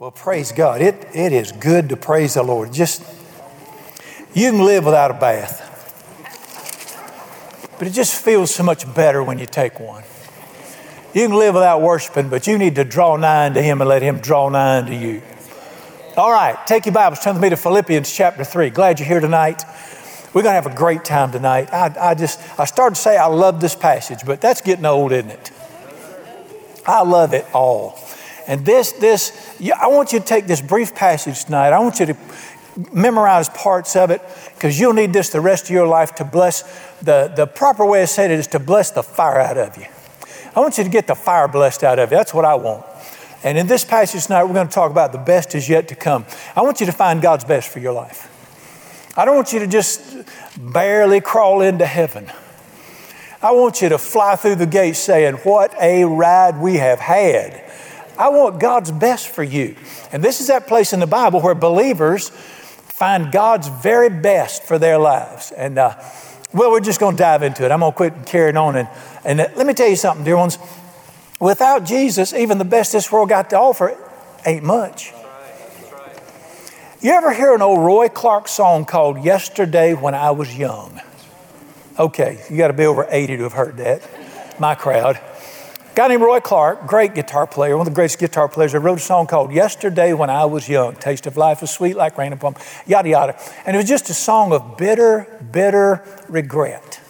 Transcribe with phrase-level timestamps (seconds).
[0.00, 0.80] Well, praise God.
[0.80, 2.72] It, it is good to praise the Lord.
[2.72, 3.02] Just,
[4.32, 5.60] you can live without a bath,
[7.78, 10.02] but it just feels so much better when you take one.
[11.12, 14.00] You can live without worshiping, but you need to draw nigh to Him and let
[14.00, 15.20] Him draw nigh to you.
[16.16, 18.70] All right, take your Bibles, turn with me to Philippians chapter 3.
[18.70, 19.64] Glad you're here tonight.
[20.32, 21.74] We're going to have a great time tonight.
[21.74, 25.12] I, I just, I started to say I love this passage, but that's getting old,
[25.12, 25.50] isn't it?
[26.86, 27.98] I love it all.
[28.46, 31.72] And this, this, I want you to take this brief passage tonight.
[31.72, 32.16] I want you to
[32.92, 34.22] memorize parts of it
[34.54, 36.62] because you'll need this the rest of your life to bless.
[37.00, 39.86] The, the proper way of saying it is to bless the fire out of you.
[40.54, 42.16] I want you to get the fire blessed out of you.
[42.16, 42.84] That's what I want.
[43.42, 45.94] And in this passage tonight, we're going to talk about the best is yet to
[45.94, 46.26] come.
[46.54, 48.26] I want you to find God's best for your life.
[49.16, 50.24] I don't want you to just
[50.58, 52.30] barely crawl into heaven.
[53.42, 57.69] I want you to fly through the gates saying, What a ride we have had.
[58.20, 59.76] I want God's best for you.
[60.12, 64.78] And this is that place in the Bible where believers find God's very best for
[64.78, 65.52] their lives.
[65.52, 65.94] And, uh,
[66.52, 67.70] well, we're just going to dive into it.
[67.70, 68.76] I'm going to quit carrying on.
[68.76, 68.90] And,
[69.24, 70.58] and uh, let me tell you something, dear ones.
[71.40, 73.96] Without Jesus, even the best this world got to offer
[74.44, 75.14] ain't much.
[77.00, 81.00] You ever hear an old Roy Clark song called Yesterday When I Was Young?
[81.98, 84.06] Okay, you got to be over 80 to have heard that.
[84.60, 85.18] My crowd
[85.94, 88.98] guy named Roy Clark, great guitar player, one of the greatest guitar players, I wrote
[88.98, 90.94] a song called Yesterday When I Was Young.
[90.94, 92.54] Taste of life was sweet like rain upon,
[92.86, 93.40] yada, yada.
[93.66, 97.00] And it was just a song of bitter, bitter regret.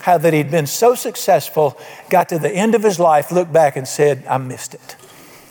[0.00, 1.78] How that he'd been so successful,
[2.08, 4.96] got to the end of his life, looked back and said, I missed it.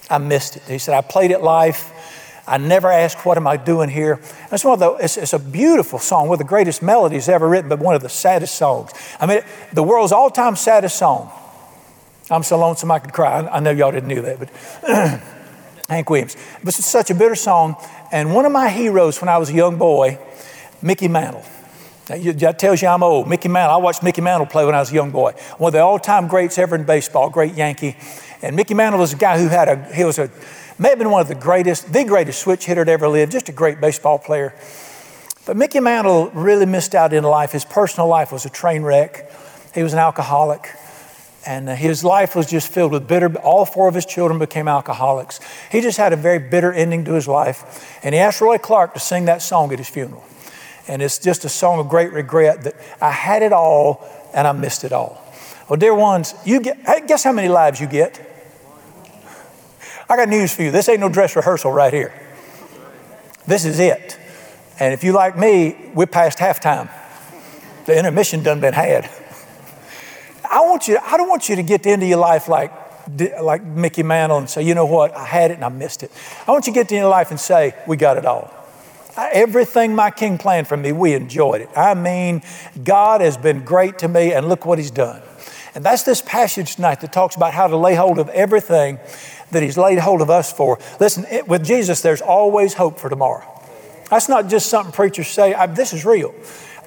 [0.09, 0.63] I missed it.
[0.63, 1.91] He said, I played it life.
[2.47, 4.19] I never asked, What am I doing here?
[4.51, 7.49] It's, one of the, it's, it's, a beautiful song, one of the greatest melodies ever
[7.49, 8.91] written, but one of the saddest songs.
[9.19, 9.41] I mean,
[9.73, 11.31] the world's all time saddest song
[12.29, 13.47] I'm so lonesome I could cry.
[13.47, 14.49] I know y'all didn't do that, but
[15.89, 16.35] Hank Williams.
[16.63, 17.75] But it's such a bitter song.
[18.11, 20.17] And one of my heroes when I was a young boy,
[20.81, 21.43] Mickey Mantle.
[22.07, 23.27] that tells you I'm old.
[23.27, 23.75] Mickey Mantle.
[23.75, 25.33] I watched Mickey Mantle play when I was a young boy.
[25.57, 27.95] One of the all-time greats ever in baseball, great Yankee.
[28.41, 30.29] And Mickey Mantle was a guy who had a, he was a,
[30.79, 33.49] may have been one of the greatest, the greatest switch hitter to ever live, just
[33.49, 34.55] a great baseball player.
[35.45, 37.51] But Mickey Mantle really missed out in life.
[37.51, 39.31] His personal life was a train wreck.
[39.75, 40.67] He was an alcoholic.
[41.45, 43.33] And uh, his life was just filled with bitter.
[43.37, 45.39] All four of his children became alcoholics.
[45.71, 47.99] He just had a very bitter ending to his life.
[48.03, 50.23] And he asked Roy Clark to sing that song at his funeral.
[50.87, 54.51] And it's just a song of great regret that I had it all and I
[54.51, 55.21] missed it all.
[55.69, 58.21] Well, dear ones, you get, guess how many lives you get?
[60.07, 60.71] I got news for you.
[60.71, 62.13] This ain't no dress rehearsal right here.
[63.47, 64.19] This is it.
[64.79, 66.89] And if you like me, we're past halftime.
[67.85, 69.09] The intermission done been had.
[70.55, 72.47] I want you, I don't want you to get to the end of your life
[72.47, 72.71] like,
[73.41, 76.09] like Mickey Mantle and say, you know what, I had it and I missed it.
[76.47, 78.25] I want you to get to the end of life and say, we got it
[78.25, 78.53] all.
[79.17, 81.69] Everything my king planned for me, we enjoyed it.
[81.75, 82.41] I mean,
[82.85, 85.21] God has been great to me, and look what he's done.
[85.73, 88.97] And that's this passage tonight that talks about how to lay hold of everything
[89.51, 90.79] that he's laid hold of us for.
[91.01, 93.43] Listen, it, with Jesus, there's always hope for tomorrow.
[94.09, 96.33] That's not just something preachers say, this is real.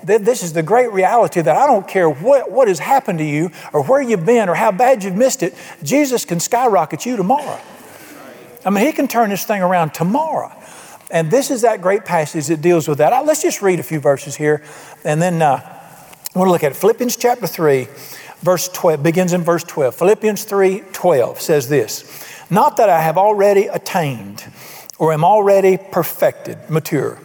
[0.09, 3.51] This is the great reality that I don't care what, what has happened to you
[3.73, 7.61] or where you've been or how bad you've missed it, Jesus can skyrocket you tomorrow.
[8.65, 10.53] I mean, He can turn this thing around tomorrow.
[11.11, 13.11] And this is that great passage that deals with that.
[13.25, 14.63] Let's just read a few verses here
[15.05, 15.79] and then uh,
[16.35, 16.77] I want to look at it.
[16.77, 17.89] Philippians chapter 3,
[18.41, 19.95] verse 12, begins in verse 12.
[19.95, 24.45] Philippians 3 12 says this Not that I have already attained
[24.99, 27.19] or am already perfected, mature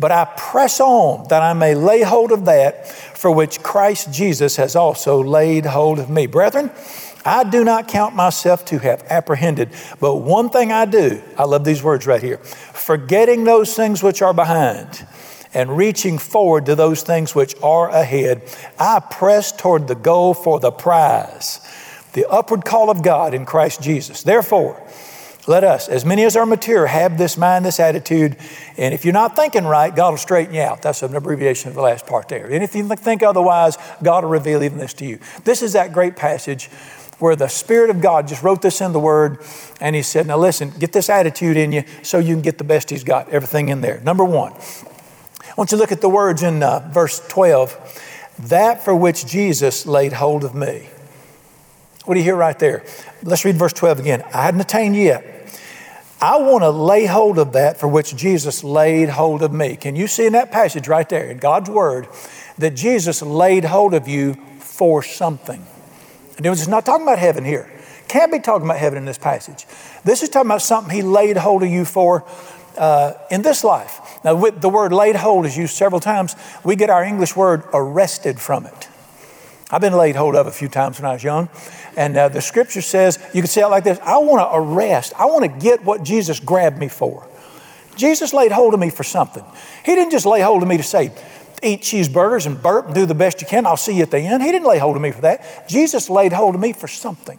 [0.00, 4.56] but I press on that I may lay hold of that for which Christ Jesus
[4.56, 6.26] has also laid hold of me.
[6.26, 6.70] Brethren,
[7.22, 9.68] I do not count myself to have apprehended,
[10.00, 14.22] but one thing I do, I love these words right here forgetting those things which
[14.22, 15.06] are behind
[15.52, 18.42] and reaching forward to those things which are ahead,
[18.78, 21.60] I press toward the goal for the prize,
[22.14, 24.22] the upward call of God in Christ Jesus.
[24.22, 24.80] Therefore,
[25.46, 28.36] let us, as many as are mature, have this mind, this attitude.
[28.76, 30.82] And if you're not thinking right, God will straighten you out.
[30.82, 32.46] That's an abbreviation of the last part there.
[32.46, 35.18] And if you think otherwise, God will reveal even this to you.
[35.44, 36.66] This is that great passage
[37.18, 39.38] where the Spirit of God just wrote this in the Word,
[39.80, 42.64] and He said, Now listen, get this attitude in you so you can get the
[42.64, 44.00] best He's got, everything in there.
[44.00, 48.06] Number one, I want you to look at the words in uh, verse 12
[48.48, 50.88] that for which Jesus laid hold of me.
[52.04, 52.84] What do you hear right there?
[53.22, 54.22] Let's read verse 12 again.
[54.32, 55.39] I hadn't attained yet.
[56.22, 59.76] I want to lay hold of that for which Jesus laid hold of me.
[59.76, 62.08] Can you see in that passage right there in God's Word
[62.58, 65.64] that Jesus laid hold of you for something?
[66.36, 67.70] And it's not talking about heaven here.
[68.08, 69.66] can't be talking about heaven in this passage.
[70.04, 72.24] This is talking about something he laid hold of you for
[72.76, 74.00] uh, in this life.
[74.22, 76.36] Now, the word laid hold is used several times.
[76.64, 78.88] We get our English word arrested from it.
[79.70, 81.48] I've been laid hold of a few times when I was young.
[82.00, 85.12] And uh, the scripture says, you can say it like this I want to arrest,
[85.18, 87.28] I want to get what Jesus grabbed me for.
[87.94, 89.44] Jesus laid hold of me for something.
[89.84, 91.12] He didn't just lay hold of me to say,
[91.62, 93.66] eat cheeseburgers and burp and do the best you can.
[93.66, 94.42] I'll see you at the end.
[94.42, 95.68] He didn't lay hold of me for that.
[95.68, 97.38] Jesus laid hold of me for something.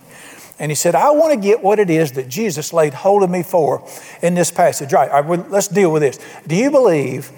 [0.60, 3.32] And he said, I want to get what it is that Jesus laid hold of
[3.32, 3.84] me for
[4.22, 4.94] in this passage.
[4.94, 6.20] Right, let's deal with this.
[6.46, 7.32] Do you believe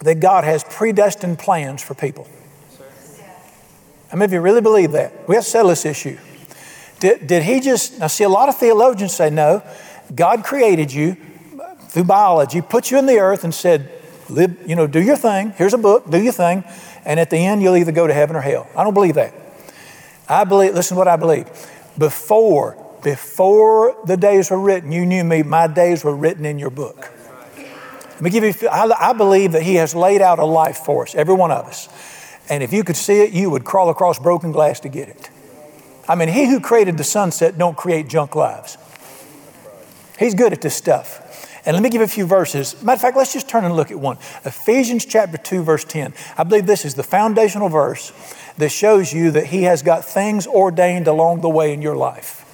[0.00, 2.28] that God has predestined plans for people?
[4.10, 5.28] How many of you really believe that?
[5.28, 6.18] We have to settle this issue.
[7.00, 9.62] Did, did he just, I see, a lot of theologians say no.
[10.14, 11.16] God created you
[11.88, 13.90] through biology, put you in the earth and said,
[14.28, 15.50] live, you know, do your thing.
[15.56, 16.64] Here's a book, do your thing.
[17.04, 18.68] And at the end, you'll either go to heaven or hell.
[18.76, 19.34] I don't believe that.
[20.28, 21.46] I believe, listen to what I believe.
[21.98, 26.70] Before, before the days were written, you knew me, my days were written in your
[26.70, 27.10] book.
[27.56, 31.02] Let me give you, I, I believe that He has laid out a life for
[31.02, 31.88] us, every one of us.
[32.48, 35.30] And if you could see it, you would crawl across broken glass to get it.
[36.08, 38.78] I mean, He who created the sunset don't create junk lives.
[40.18, 41.22] He's good at this stuff.
[41.66, 42.80] And let me give you a few verses.
[42.80, 44.18] Matter of fact, let's just turn and look at one.
[44.44, 46.14] Ephesians chapter 2, verse 10.
[46.38, 48.12] I believe this is the foundational verse
[48.56, 52.44] that shows you that He has got things ordained along the way in your life.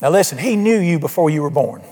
[0.00, 1.82] Now, listen, He knew you before you were born.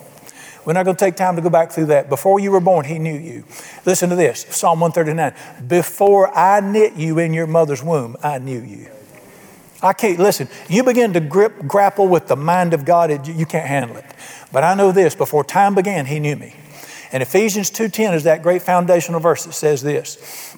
[0.65, 2.09] We're not going to take time to go back through that.
[2.09, 3.45] Before you were born, He knew you.
[3.87, 5.67] Listen to this Psalm 139.
[5.67, 8.89] Before I knit you in your mother's womb, I knew you.
[9.83, 13.67] I can't, listen, you begin to grip, grapple with the mind of God, you can't
[13.67, 14.05] handle it.
[14.53, 16.55] But I know this, before time began, he knew me.
[17.12, 20.57] And Ephesians 2.10 is that great foundational verse that says this.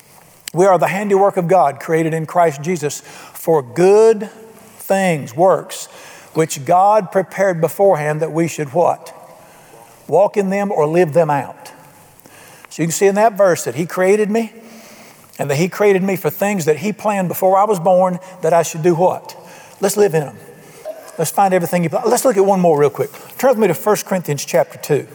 [0.52, 5.86] We are the handiwork of God, created in Christ Jesus for good things, works,
[6.34, 9.21] which God prepared beforehand that we should what?
[10.12, 11.72] Walk in them or live them out.
[12.68, 14.52] So you can see in that verse that He created me
[15.38, 18.52] and that He created me for things that He planned before I was born that
[18.52, 19.34] I should do what?
[19.80, 20.36] Let's live in them.
[21.18, 21.82] Let's find everything.
[21.82, 23.10] You, let's look at one more real quick.
[23.38, 25.08] Turn with me to 1 Corinthians chapter 2.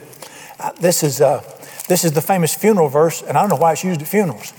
[0.59, 1.43] Uh, this, is, uh,
[1.87, 4.51] this is the famous funeral verse, and I don't know why it's used at funerals.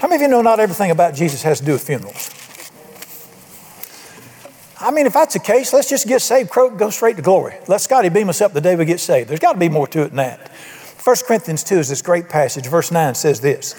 [0.00, 2.39] How many of you know not everything about Jesus has to do with funerals?
[4.80, 7.54] I mean, if that's the case, let's just get saved, go straight to glory.
[7.68, 9.28] Let Scotty beam us up the day we get saved.
[9.28, 10.48] There's got to be more to it than that.
[11.04, 12.66] 1 Corinthians 2 is this great passage.
[12.66, 13.74] Verse 9 says this.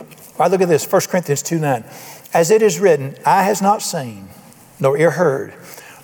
[0.00, 0.06] All
[0.38, 1.84] right, look at this 1 Corinthians 2 9.
[2.32, 4.28] As it is written, eye has not seen,
[4.80, 5.54] nor ear heard,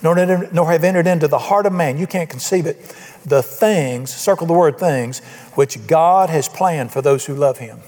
[0.01, 0.15] nor,
[0.51, 1.97] nor have entered into the heart of man.
[1.97, 2.77] You can't conceive it.
[3.25, 5.19] The things, circle the word things,
[5.55, 7.79] which God has planned for those who love Him.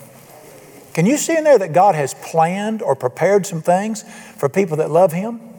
[0.94, 4.04] Can you see in there that God has planned or prepared some things
[4.38, 5.53] for people that love Him?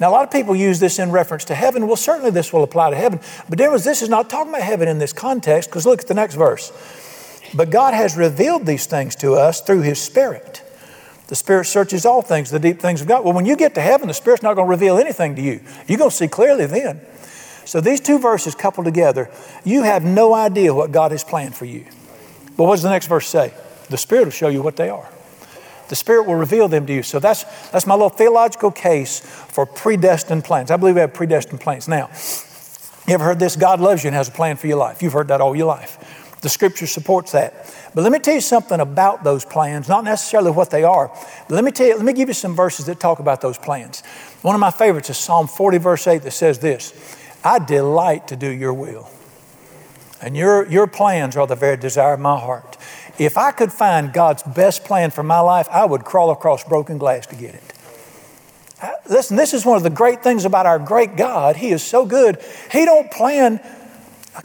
[0.00, 1.86] Now, a lot of people use this in reference to heaven.
[1.86, 3.20] Well, certainly this will apply to heaven.
[3.50, 6.08] But there was, this is not talking about heaven in this context because look at
[6.08, 6.72] the next verse.
[7.54, 10.62] But God has revealed these things to us through His Spirit.
[11.28, 13.24] The Spirit searches all things, the deep things of God.
[13.24, 15.60] Well, when you get to heaven, the Spirit's not going to reveal anything to you.
[15.86, 17.00] You're going to see clearly then.
[17.66, 19.30] So these two verses coupled together,
[19.64, 21.84] you have no idea what God has planned for you.
[22.56, 23.52] But what does the next verse say?
[23.90, 25.08] The Spirit will show you what they are.
[25.90, 27.02] The Spirit will reveal them to you.
[27.02, 30.70] So that's, that's my little theological case for predestined plans.
[30.70, 31.88] I believe we have predestined plans.
[31.88, 32.08] Now,
[33.08, 33.56] you ever heard this?
[33.56, 35.02] God loves you and has a plan for your life.
[35.02, 36.38] You've heard that all your life.
[36.42, 37.74] The Scripture supports that.
[37.92, 41.08] But let me tell you something about those plans, not necessarily what they are.
[41.48, 43.58] But let me tell you, let me give you some verses that talk about those
[43.58, 44.04] plans.
[44.42, 46.94] One of my favorites is Psalm 40, verse 8, that says this
[47.42, 49.10] I delight to do your will.
[50.22, 52.76] And your, your plans are the very desire of my heart.
[53.20, 56.96] If I could find God's best plan for my life, I would crawl across broken
[56.96, 57.74] glass to get it.
[59.10, 61.56] Listen, this is one of the great things about our great God.
[61.56, 62.42] He is so good.
[62.72, 63.60] He don't plan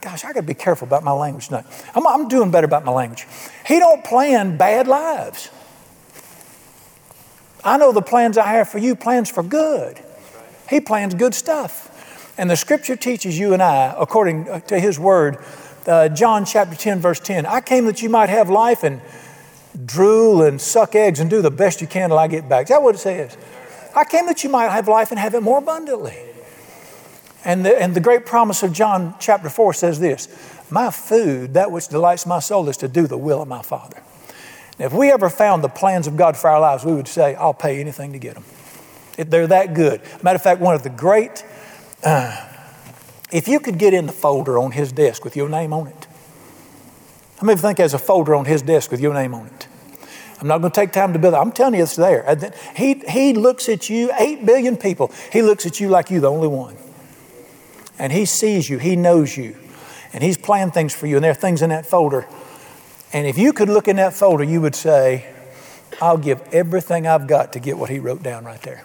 [0.01, 1.65] gosh, I got to be careful about my language tonight.
[1.94, 3.25] I'm, I'm doing better about my language.
[3.65, 5.50] He don't plan bad lives.
[7.63, 10.00] I know the plans I have for you, plans for good.
[10.70, 12.34] He plans good stuff.
[12.38, 15.38] And the scripture teaches you and I, according uh, to his word,
[15.88, 19.01] uh, John chapter 10, verse 10, I came that you might have life and
[19.86, 22.63] drool and suck eggs and do the best you can till I get back.
[22.63, 23.38] Is that what it says?
[23.96, 26.18] I came that you might have life and have it more abundantly.
[27.44, 30.27] And the, and the great promise of John chapter 4 says this
[30.70, 34.01] My food, that which delights my soul, is to do the will of my Father.
[34.77, 37.54] If we ever found the plans of God for our lives, we would say, I'll
[37.54, 38.44] pay anything to get them.
[39.18, 40.01] If They're that good.
[40.22, 41.46] Matter of fact, one of the great,
[42.04, 42.46] uh,
[43.36, 46.08] if you could get in the folder on his desk with your name on it,
[47.38, 49.68] how many think there's a folder on his desk with your name on it?
[50.39, 51.38] I'm not going to take time to build it.
[51.38, 52.54] I'm telling you, it's there.
[52.75, 56.32] He, he looks at you, 8 billion people, he looks at you like you're the
[56.32, 56.77] only one.
[58.00, 59.56] And He sees you, He knows you,
[60.13, 62.27] and He's planned things for you, and there are things in that folder.
[63.13, 65.25] And if you could look in that folder, you would say,
[66.01, 68.84] I'll give everything I've got to get what He wrote down right there.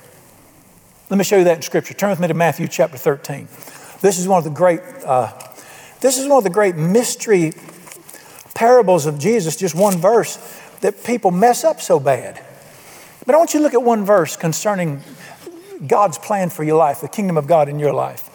[1.08, 1.94] Let me show you that in Scripture.
[1.94, 3.48] Turn with me to Matthew chapter 13.
[4.00, 5.32] This is one of the great, uh,
[6.00, 7.52] this is one of the great mystery
[8.54, 10.38] parables of Jesus, just one verse
[10.80, 12.42] that people mess up so bad.
[13.26, 15.02] But I want you to look at one verse concerning
[15.86, 18.26] God's plan for your life, the kingdom of God in your life.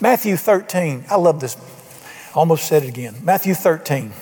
[0.00, 1.04] Matthew 13.
[1.08, 1.56] I love this.
[2.34, 3.14] I almost said it again.
[3.22, 4.12] Matthew 13,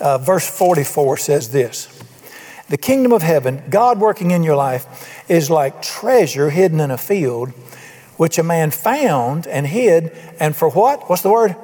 [0.00, 1.88] uh, verse 44 says this
[2.68, 6.98] The kingdom of heaven, God working in your life, is like treasure hidden in a
[6.98, 7.52] field,
[8.22, 10.16] which a man found and hid.
[10.38, 11.10] And for what?
[11.10, 11.56] What's the word?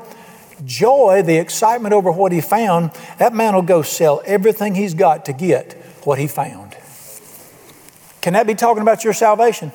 [0.64, 5.26] Joy, the excitement over what he found, that man will go sell everything he's got
[5.26, 6.76] to get what he found.
[8.20, 9.70] Can that be talking about your salvation?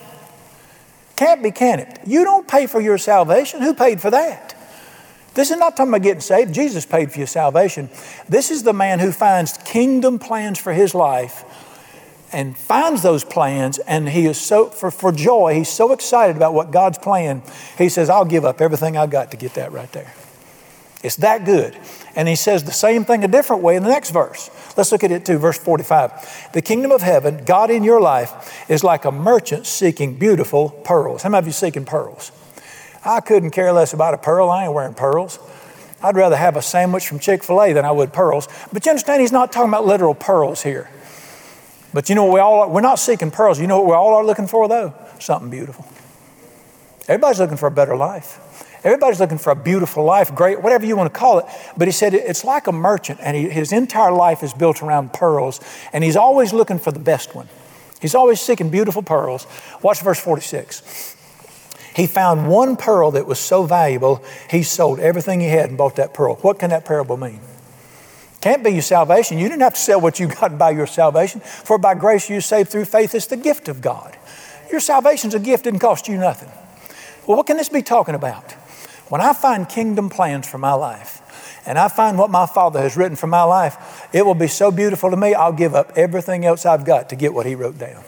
[1.16, 2.02] Can't be, can it?
[2.06, 3.62] You don't pay for your salvation.
[3.62, 4.54] Who paid for that?
[5.36, 6.54] This is not talking about getting saved.
[6.54, 7.90] Jesus paid for your salvation.
[8.28, 11.46] This is the man who finds kingdom plans for his life
[12.34, 16.54] and finds those plans, and he is so, for, for joy, he's so excited about
[16.54, 17.44] what God's plan,
[17.78, 20.14] he says, I'll give up everything I got to get that right there.
[21.04, 21.78] It's that good.
[22.16, 24.50] And he says the same thing a different way in the next verse.
[24.78, 26.52] Let's look at it too, verse 45.
[26.54, 31.24] The kingdom of heaven, God in your life, is like a merchant seeking beautiful pearls.
[31.24, 32.32] How many of you seeking pearls?
[33.06, 34.50] I couldn't care less about a pearl.
[34.50, 35.40] I ain't wearing pearls.
[36.02, 38.48] I'd rather have a sandwich from Chick fil A than I would pearls.
[38.72, 40.90] But you understand, he's not talking about literal pearls here.
[41.94, 42.70] But you know what we all are?
[42.70, 43.60] We're not seeking pearls.
[43.60, 44.94] You know what we all are looking for, though?
[45.20, 45.86] Something beautiful.
[47.08, 48.40] Everybody's looking for a better life.
[48.84, 51.46] Everybody's looking for a beautiful life, great, whatever you want to call it.
[51.78, 55.14] But he said it's like a merchant, and he, his entire life is built around
[55.14, 55.62] pearls,
[55.94, 57.48] and he's always looking for the best one.
[58.02, 59.48] He's always seeking beautiful pearls.
[59.82, 61.16] Watch verse 46.
[61.96, 65.96] He found one pearl that was so valuable, he sold everything he had and bought
[65.96, 66.36] that pearl.
[66.38, 67.40] What can that parable mean?
[68.44, 69.38] Can't be your salvation.
[69.38, 71.40] You didn't have to sell what you got buy your salvation.
[71.40, 73.16] For by grace you saved through faith.
[73.16, 74.18] It's the gift of God.
[74.70, 76.50] Your salvation's a gift, didn't cost you nothing.
[77.26, 78.52] Well, what can this be talking about?
[79.08, 81.22] When I find kingdom plans for my life,
[81.66, 84.72] and I find what my Father has written for my life, it will be so
[84.72, 87.78] beautiful to me, I'll give up everything else I've got to get what He wrote
[87.78, 88.04] down.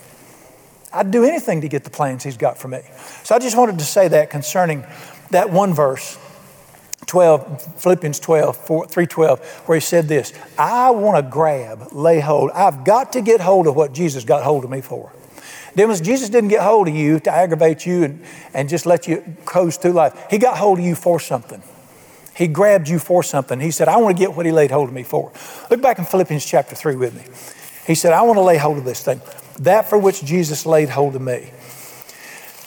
[0.92, 2.82] I'd do anything to get the plans He's got for me.
[3.24, 4.84] So I just wanted to say that concerning
[5.32, 6.18] that one verse,
[7.06, 12.52] 12, Philippians 12, 4, 312, where he said this I want to grab, lay hold.
[12.52, 15.12] I've got to get hold of what Jesus got hold of me for.
[15.76, 19.24] Demas, Jesus didn't get hold of you to aggravate you and, and just let you
[19.46, 20.18] coast through life.
[20.30, 21.62] He got hold of you for something.
[22.36, 23.60] He grabbed you for something.
[23.60, 25.32] He said, I want to get what he laid hold of me for.
[25.70, 27.24] Look back in Philippians chapter 3 with me.
[27.88, 29.22] He said, I want to lay hold of this thing,
[29.60, 31.52] that for which Jesus laid hold of me.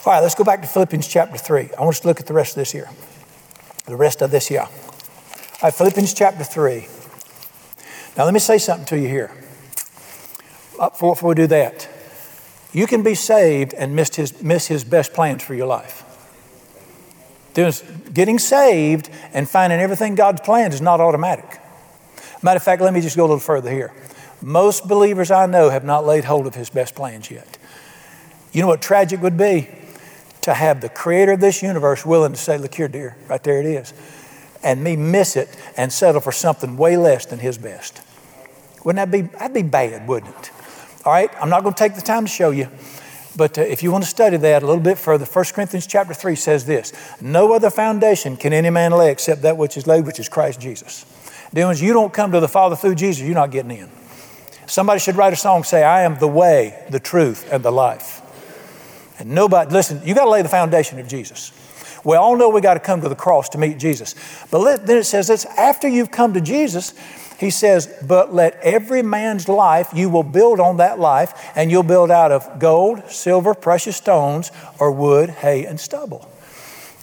[0.05, 1.71] All right, let's go back to Philippians chapter 3.
[1.77, 2.89] I want us to look at the rest of this here.
[3.89, 4.61] The rest of this year.
[4.61, 4.69] All
[5.63, 6.87] right, Philippians chapter 3.
[8.17, 9.31] Now, let me say something to you here.
[10.79, 11.89] Uh, before, before we do that,
[12.73, 16.05] you can be saved and miss his, miss his best plans for your life.
[17.55, 21.59] There's, getting saved and finding everything God's planned is not automatic.
[22.43, 23.93] Matter of fact, let me just go a little further here.
[24.43, 27.59] Most believers I know have not laid hold of his best plans yet.
[28.53, 29.69] You know what tragic would be?
[30.43, 33.61] To have the creator of this universe willing to say, Look here, dear, right there
[33.61, 33.93] it is.
[34.63, 38.03] And me miss it and settle for something way less than his best.
[38.85, 40.51] Wouldn't that be, that'd be bad, wouldn't it?
[41.05, 42.69] All right, I'm not going to take the time to show you,
[43.37, 46.13] but uh, if you want to study that a little bit further, 1 Corinthians chapter
[46.13, 50.07] 3 says this No other foundation can any man lay except that which is laid,
[50.07, 51.07] which is Christ Jesus.
[51.55, 53.89] Dealings, you don't come to the Father through Jesus, you're not getting in.
[54.67, 58.18] Somebody should write a song, say, I am the way, the truth, and the life.
[59.19, 61.53] And nobody, listen, you got to lay the foundation of Jesus.
[62.05, 64.15] We all know we got to come to the cross to meet Jesus.
[64.51, 66.95] But then it says this after you've come to Jesus,
[67.39, 71.83] he says, But let every man's life, you will build on that life, and you'll
[71.83, 76.29] build out of gold, silver, precious stones, or wood, hay, and stubble.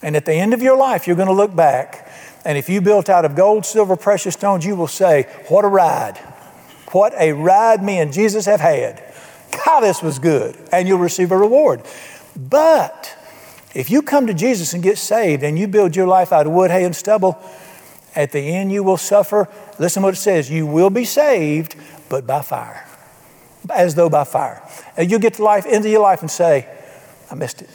[0.02, 2.12] And at the end of your life, you're going to look back,
[2.44, 5.70] and if you built out of gold, silver, precious stones, you will say, What a
[5.70, 6.18] ride!
[6.92, 9.04] What a ride me and Jesus have had.
[9.64, 10.58] God, this was good.
[10.72, 11.82] And you'll receive a reward.
[12.36, 13.16] But
[13.74, 16.54] if you come to Jesus and get saved and you build your life out of
[16.54, 17.40] wood, hay, and stubble,
[18.16, 19.50] at the end, you will suffer.
[19.78, 21.76] Listen what it says you will be saved,
[22.10, 22.88] but by fire,
[23.70, 24.64] as though by fire.
[24.96, 26.68] And you'll get to life, into your life and say,
[27.30, 27.70] I missed it.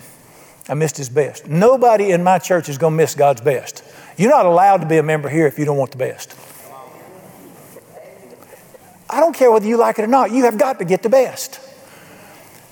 [0.68, 1.48] I missed his best.
[1.48, 3.84] Nobody in my church is going to miss God's best.
[4.16, 6.34] You're not allowed to be a member here if you don't want the best.
[9.10, 11.08] I don't care whether you like it or not, you have got to get the
[11.08, 11.58] best.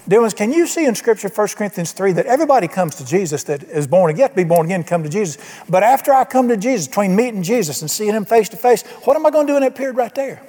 [0.08, 3.62] Dear can you see in Scripture, 1 Corinthians 3, that everybody comes to Jesus that
[3.64, 5.36] is born again, to be born again, come to Jesus.
[5.68, 8.82] But after I come to Jesus, between meeting Jesus and seeing Him face to face,
[9.04, 10.42] what am I going to do in that period right there?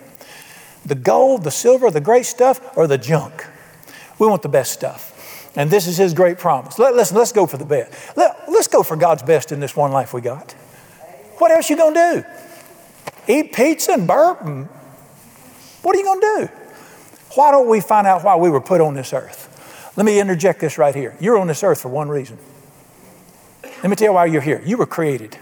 [0.85, 3.45] The gold, the silver, the great stuff, or the junk?
[4.17, 5.51] We want the best stuff.
[5.57, 6.79] And this is His great promise.
[6.79, 8.15] Let, listen, let's go for the best.
[8.15, 10.53] Let, let's go for God's best in this one life we got.
[11.37, 12.25] What else you going to
[13.27, 13.33] do?
[13.33, 14.39] Eat pizza and burp?
[14.41, 14.67] And
[15.81, 16.53] what are you going to do?
[17.35, 19.47] Why don't we find out why we were put on this earth?
[19.95, 21.15] Let me interject this right here.
[21.19, 22.37] You're on this earth for one reason.
[23.63, 24.61] Let me tell you why you're here.
[24.65, 25.37] You were created.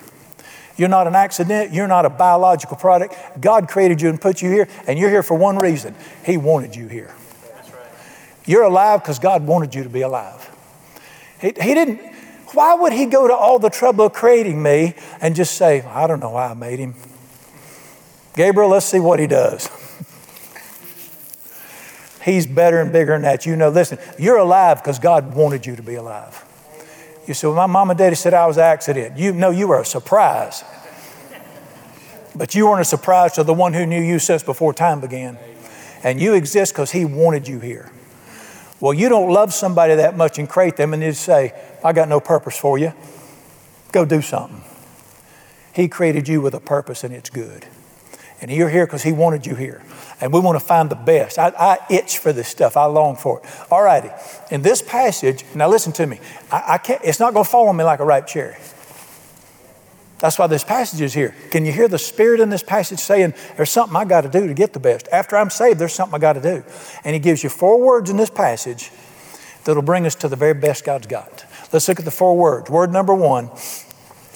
[0.78, 1.74] You're not an accident.
[1.74, 3.16] You're not a biological product.
[3.42, 6.76] God created you and put you here, and you're here for one reason He wanted
[6.76, 7.14] you here.
[8.46, 10.50] You're alive because God wanted you to be alive.
[11.42, 12.00] He, he didn't,
[12.54, 16.08] why would He go to all the trouble of creating me and just say, I
[16.08, 16.96] don't know why I made him?
[18.36, 19.70] Gabriel, let's see what He does.
[22.28, 23.46] He's better and bigger than that.
[23.46, 26.44] You know, listen, you're alive because God wanted you to be alive.
[27.26, 29.18] You say, well, my mom and daddy said I was an accident.
[29.18, 30.62] You know, you were a surprise.
[32.36, 35.38] But you weren't a surprise to the one who knew you since before time began.
[36.04, 37.94] And you exist because he wanted you here.
[38.82, 42.10] Well, you don't love somebody that much and create them and just say, I got
[42.10, 42.92] no purpose for you.
[43.94, 44.66] Go do something.
[45.74, 47.68] He created you with a purpose and it's good.
[48.42, 49.82] And you're here because he wanted you here
[50.20, 51.38] and we want to find the best.
[51.38, 52.76] I, I, itch for this stuff.
[52.76, 53.46] I long for it.
[53.72, 54.10] All righty.
[54.50, 56.20] In this passage, now listen to me.
[56.52, 58.56] I, I can't, it's not going to fall on me like a ripe cherry.
[60.20, 61.36] That's why this passage is here.
[61.52, 64.48] Can you hear the Spirit in this passage saying, There's something I got to do
[64.48, 65.08] to get the best?
[65.12, 66.64] After I'm saved, there's something I got to do.
[67.04, 68.90] And He gives you four words in this passage
[69.64, 71.46] that'll bring us to the very best God's got.
[71.72, 72.70] Let's look at the four words.
[72.70, 73.52] Word number one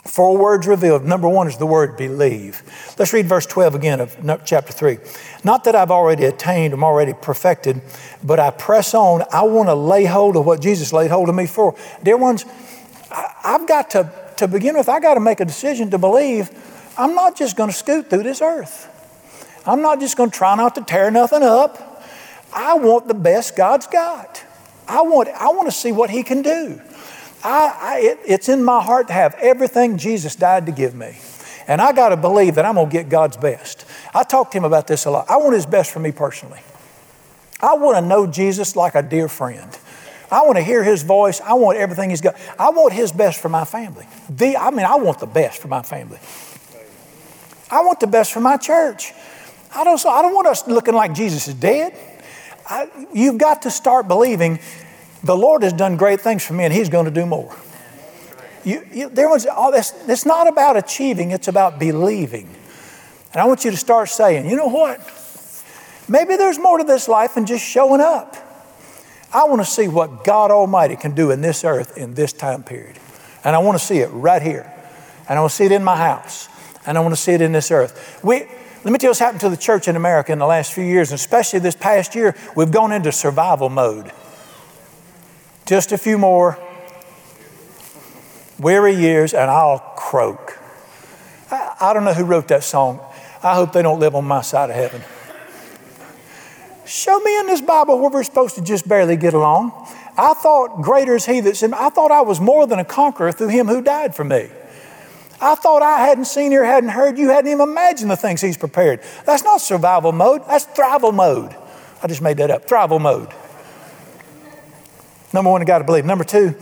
[0.04, 1.06] Four words revealed.
[1.06, 2.64] Number one is the word believe.
[2.98, 4.98] Let's read verse 12 again of chapter 3.
[5.44, 7.82] Not that I've already attained, I'm already perfected,
[8.24, 9.24] but I press on.
[9.32, 11.76] I want to lay hold of what Jesus laid hold of me for.
[12.04, 12.46] Dear ones,
[13.44, 16.50] I've got to, to begin with, I've got to make a decision to believe
[16.98, 18.88] I'm not just going to scoot through this earth.
[19.66, 22.04] I'm not just going to try not to tear nothing up.
[22.54, 24.44] I want the best God's got.
[24.88, 26.82] I want, I want to see what He can do.
[27.44, 31.18] I, I, it, it's in my heart to have everything Jesus died to give me.
[31.68, 33.86] And I got to believe that I'm going to get God's best.
[34.14, 35.30] I talked to him about this a lot.
[35.30, 36.60] I want his best for me personally.
[37.62, 39.78] I want to know Jesus like a dear friend.
[40.32, 41.42] I want to hear his voice.
[41.42, 42.36] I want everything he's got.
[42.58, 44.08] I want his best for my family.
[44.30, 46.20] The, I mean, I want the best for my family.
[47.70, 49.14] I want the best for my church.
[49.74, 51.98] I don't, I don't want us looking like Jesus is dead.
[52.70, 54.60] I, you've got to start believing
[55.24, 57.56] the Lord has done great things for me, and He's going to do more.
[58.64, 59.94] You, you, there was oh, all this.
[60.08, 62.48] It's not about achieving; it's about believing.
[63.34, 65.00] And I want you to start saying, you know what?
[66.10, 68.36] Maybe there's more to this life than just showing up.
[69.34, 72.64] I want to see what God Almighty can do in this earth in this time
[72.64, 72.98] period,
[73.44, 74.72] and I want to see it right here,
[75.30, 76.50] and I want to see it in my house,
[76.86, 78.20] and I want to see it in this earth.
[78.24, 78.46] We.
[78.84, 80.84] Let me tell you what's happened to the church in America in the last few
[80.84, 84.12] years, and especially this past year, we've gone into survival mode.
[85.72, 86.60] Just a few more
[88.60, 90.60] weary years and I'll croak.
[91.50, 93.00] I, I, don't know who wrote that song.
[93.42, 95.02] I hope they don't live on my side of heaven.
[96.86, 99.72] Show me in this Bible where we're supposed to just barely get along.
[100.18, 103.32] I thought, greater is he that's in I thought I was more than a conqueror
[103.32, 104.50] through him who died for me.
[105.40, 107.18] I thought I hadn't seen or hadn't heard.
[107.18, 109.00] You hadn't even imagined the things he's prepared.
[109.26, 111.56] That's not survival mode, that's thrival mode.
[112.04, 112.68] I just made that up.
[112.68, 113.34] Thrival mode.
[115.34, 116.06] Number one, you got to believe.
[116.06, 116.56] Number two,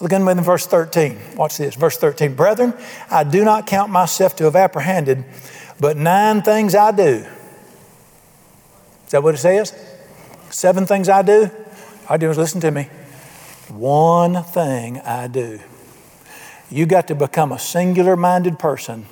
[0.00, 1.18] look in verse 13.
[1.36, 1.74] Watch this.
[1.74, 2.34] Verse 13.
[2.34, 2.74] Brethren,
[3.10, 5.24] I do not count myself to have apprehended,
[5.78, 7.24] but nine things I do.
[9.04, 9.74] Is that what it says?
[10.50, 11.50] Seven things I do?
[12.08, 12.88] I do is listen to me.
[13.68, 15.60] One thing I do.
[16.70, 19.06] You got to become a singular minded person.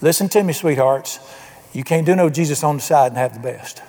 [0.00, 1.18] Listen to me, sweethearts.
[1.72, 3.82] You can't do no Jesus on the side and have the best.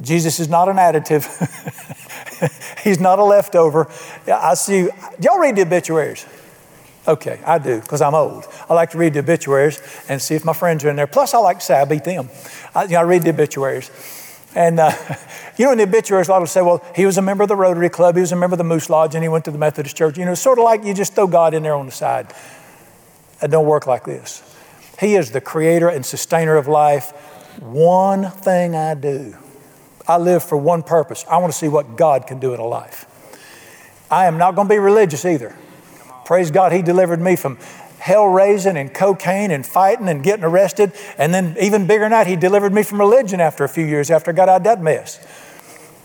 [0.00, 1.26] Jesus is not an additive.
[2.84, 3.88] He's not a leftover.
[4.26, 4.88] I see,
[5.20, 6.26] y'all read the obituaries?
[7.06, 8.46] Okay, I do, because I'm old.
[8.68, 11.06] I like to read the obituaries and see if my friends are in there.
[11.06, 12.28] Plus, I like to say I beat them.
[12.74, 13.90] I, you know, I read the obituaries.
[14.54, 14.92] And, uh,
[15.56, 17.48] you know, in the obituaries, a lot will say, well, he was a member of
[17.48, 19.50] the Rotary Club, he was a member of the Moose Lodge, and he went to
[19.50, 20.18] the Methodist Church.
[20.18, 22.32] You know, sort of like you just throw God in there on the side.
[23.40, 24.42] It don't work like this.
[25.00, 27.10] He is the creator and sustainer of life.
[27.60, 29.36] One thing I do
[30.08, 31.24] I live for one purpose.
[31.30, 33.04] I want to see what God can do in a life.
[34.10, 35.54] I am not going to be religious either.
[36.24, 37.58] Praise God, He delivered me from
[37.98, 40.92] hell raising and cocaine and fighting and getting arrested.
[41.18, 44.10] And then, even bigger than that, He delivered me from religion after a few years
[44.10, 45.24] after I got out of that mess.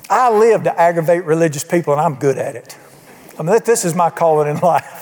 [0.10, 2.78] I live to aggravate religious people, and I'm good at it.
[3.40, 5.00] I mean, this is my calling in life.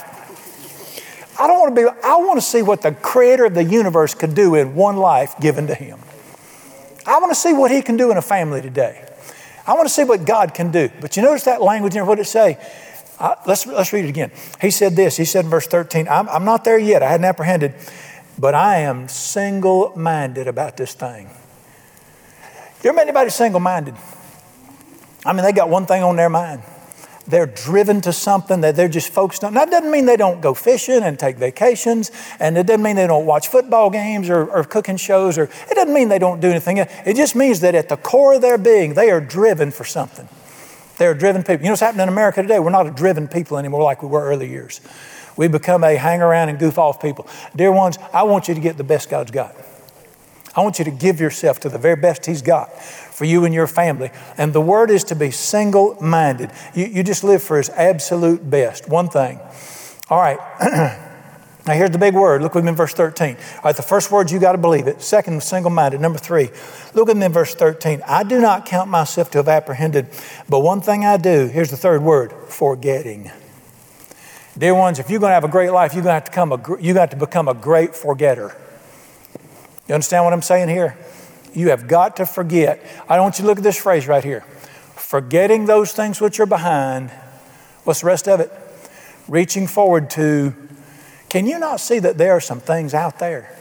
[1.40, 4.14] I don't want to be, I want to see what the creator of the universe
[4.14, 5.98] could do in one life given to him.
[7.06, 9.08] I want to see what he can do in a family today.
[9.66, 10.90] I want to see what God can do.
[11.00, 12.58] But you notice that language there, what it say?
[13.18, 14.32] Uh, let's, let's read it again.
[14.60, 17.26] He said this, he said in verse 13, I'm, I'm not there yet, I hadn't
[17.26, 17.74] apprehended,
[18.38, 21.30] but I am single minded about this thing.
[22.82, 23.94] You ever met anybody single minded?
[25.24, 26.62] I mean, they got one thing on their mind.
[27.26, 29.54] They're driven to something that they're just focused on.
[29.54, 33.06] That doesn't mean they don't go fishing and take vacations, and it doesn't mean they
[33.06, 36.50] don't watch football games or, or cooking shows, or it doesn't mean they don't do
[36.50, 36.78] anything.
[36.78, 40.28] It just means that at the core of their being, they are driven for something.
[40.98, 41.58] They're driven people.
[41.58, 42.58] You know what's happening in America today?
[42.58, 44.80] We're not a driven people anymore like we were early years.
[45.36, 47.26] We become a hang around and goof off people.
[47.56, 49.54] Dear ones, I want you to get the best God's got.
[50.54, 52.70] I want you to give yourself to the very best He's got
[53.22, 54.10] for you and your family.
[54.36, 56.50] And the word is to be single minded.
[56.74, 58.88] You, you just live for His absolute best.
[58.88, 59.38] One thing.
[60.10, 60.38] All right.
[61.64, 62.42] now, here's the big word.
[62.42, 63.36] Look with me in verse 13.
[63.36, 65.02] All right, the first word, you got to believe it.
[65.02, 66.00] Second, single minded.
[66.00, 66.50] Number three,
[66.94, 68.02] look at me in verse 13.
[68.08, 70.08] I do not count myself to have apprehended,
[70.48, 73.30] but one thing I do, here's the third word forgetting.
[74.58, 76.32] Dear ones, if you're going to have a great life, you're going to have to,
[76.32, 78.56] come a, you got to become a great forgetter.
[79.86, 80.96] You understand what I'm saying here?
[81.54, 82.84] You have got to forget.
[83.08, 84.44] I don't want you to look at this phrase right here
[84.96, 87.10] forgetting those things which are behind.
[87.84, 88.50] What's the rest of it?
[89.28, 90.54] Reaching forward to.
[91.28, 93.54] Can you not see that there are some things out there?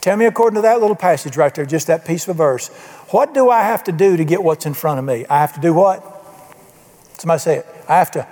[0.00, 2.68] Tell me, according to that little passage right there, just that piece of verse,
[3.10, 5.26] what do I have to do to get what's in front of me?
[5.28, 6.00] I have to do what?
[7.18, 7.66] Somebody say it.
[7.88, 8.22] I have to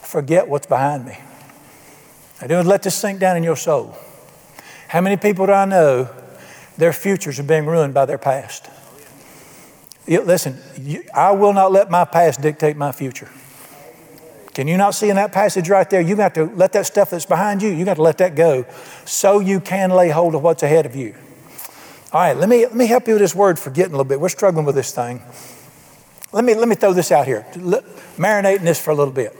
[0.00, 1.18] forget what's behind me.
[2.40, 3.94] I do let this sink down in your soul.
[4.88, 6.08] How many people do I know
[6.82, 8.68] their futures are being ruined by their past.
[10.08, 13.30] Listen, you, I will not let my past dictate my future.
[14.52, 16.00] Can you not see in that passage right there?
[16.00, 18.66] You got to let that stuff that's behind you, you got to let that go
[19.04, 21.14] so you can lay hold of what's ahead of you.
[22.12, 24.18] All right, let me, let me help you with this word forgetting a little bit.
[24.18, 25.22] We're struggling with this thing.
[26.32, 27.46] Let me, let me throw this out here.
[28.16, 29.36] Marinate in this for a little bit.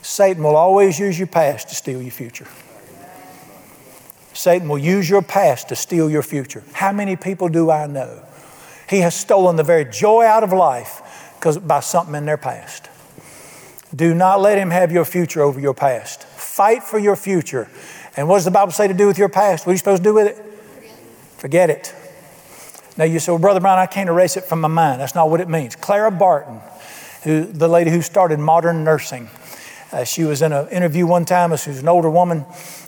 [0.00, 2.46] Satan will always use your past to steal your future.
[4.36, 6.62] Satan will use your past to steal your future.
[6.72, 8.22] How many people do I know?
[8.88, 12.88] He has stolen the very joy out of life because by something in their past.
[13.94, 16.24] Do not let him have your future over your past.
[16.24, 17.68] Fight for your future.
[18.16, 19.66] And what does the Bible say to do with your past?
[19.66, 20.36] What are you supposed to do with it?
[21.38, 21.94] Forget it.
[22.96, 25.00] Now you say, well, Brother Brown, I can't erase it from my mind.
[25.00, 25.76] That's not what it means.
[25.76, 26.60] Clara Barton,
[27.24, 29.28] who, the lady who started modern nursing,
[29.92, 31.56] uh, she was in an interview one time.
[31.56, 32.44] She was an older woman,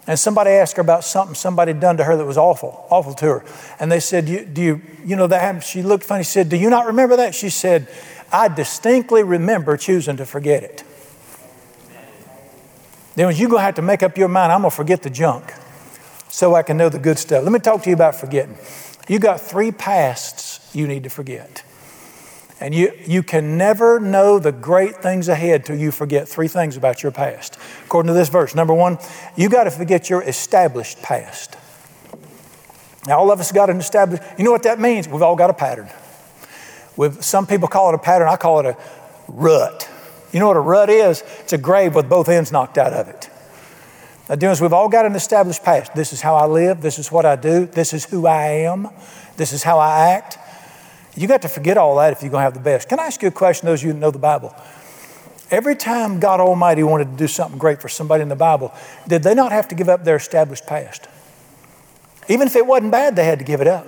[0.08, 3.12] and somebody asked her about something somebody had done to her that was awful, awful
[3.12, 3.44] to her.
[3.78, 6.24] And they said, you, "Do you, you know that happened?" She looked funny.
[6.24, 7.86] She said, "Do you not remember that?" She said,
[8.32, 10.82] "I distinctly remember choosing to forget it."
[13.16, 14.50] Then you're gonna have to make up your mind.
[14.50, 15.52] I'm gonna forget the junk,
[16.30, 17.44] so I can know the good stuff.
[17.44, 18.56] Let me talk to you about forgetting.
[19.08, 21.62] You got three pasts you need to forget.
[22.60, 26.76] And you, you can never know the great things ahead till you forget three things
[26.76, 27.56] about your past.
[27.84, 28.98] According to this verse, number one,
[29.36, 31.56] you got to forget your established past.
[33.06, 35.08] Now, all of us got an established, you know what that means?
[35.08, 35.88] We've all got a pattern.
[36.96, 38.76] With, some people call it a pattern, I call it a
[39.28, 39.88] rut.
[40.32, 41.22] You know what a rut is?
[41.40, 43.30] It's a grave with both ends knocked out of it.
[44.26, 45.94] The difference, we've all got an established past.
[45.94, 48.88] This is how I live, this is what I do, this is who I am,
[49.36, 50.38] this is how I act.
[51.18, 52.88] You got to forget all that if you're going to have the best.
[52.88, 54.54] Can I ask you a question, those of you who know the Bible?
[55.50, 58.72] Every time God Almighty wanted to do something great for somebody in the Bible,
[59.08, 61.08] did they not have to give up their established past?
[62.28, 63.86] Even if it wasn't bad, they had to give it up.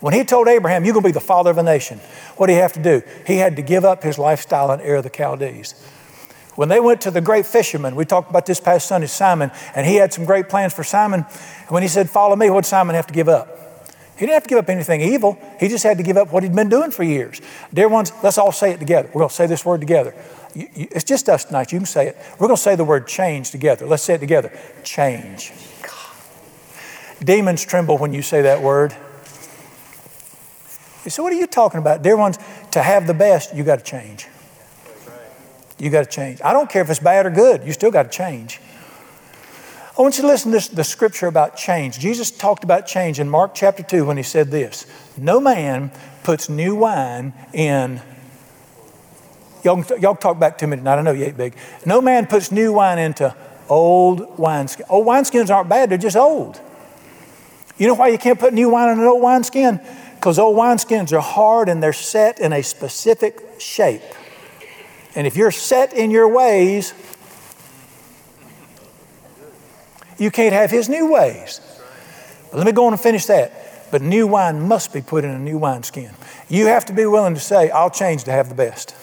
[0.00, 1.98] When he told Abraham, You're going to be the father of a nation,
[2.36, 3.02] what did he have to do?
[3.26, 5.74] He had to give up his lifestyle in Ur of the Chaldees.
[6.54, 9.86] When they went to the great fisherman, we talked about this past Sunday, Simon, and
[9.86, 11.22] he had some great plans for Simon.
[11.68, 13.65] When he said, Follow me, what did Simon have to give up?
[14.16, 15.38] He didn't have to give up anything evil.
[15.60, 17.40] He just had to give up what he'd been doing for years.
[17.72, 19.08] Dear ones, let's all say it together.
[19.08, 20.14] We're going to say this word together.
[20.54, 21.70] You, you, it's just us tonight.
[21.70, 22.16] You can say it.
[22.38, 23.86] We're going to say the word change together.
[23.86, 24.50] Let's say it together.
[24.84, 25.52] Change.
[27.22, 28.94] Demons tremble when you say that word.
[31.08, 32.02] So, what are you talking about?
[32.02, 32.38] Dear ones,
[32.72, 34.28] to have the best, you got to change.
[35.78, 36.40] You got to change.
[36.42, 38.60] I don't care if it's bad or good, you still got to change.
[39.98, 41.98] I want you to listen to the scripture about change.
[41.98, 45.90] Jesus talked about change in Mark chapter 2 when he said this No man
[46.22, 48.02] puts new wine in.
[49.64, 50.98] Y'all, y'all talk back to me tonight.
[50.98, 51.56] I know you ain't big.
[51.86, 53.34] No man puts new wine into
[53.70, 54.84] old wineskins.
[54.90, 56.60] Old wineskins aren't bad, they're just old.
[57.78, 59.80] You know why you can't put new wine in an old wineskin?
[60.14, 64.02] Because old wineskins are hard and they're set in a specific shape.
[65.14, 66.92] And if you're set in your ways,
[70.18, 71.60] you can't have his new ways.
[72.50, 73.90] But let me go on and finish that.
[73.90, 76.10] But new wine must be put in a new wineskin.
[76.48, 78.94] You have to be willing to say, I'll change to have the best.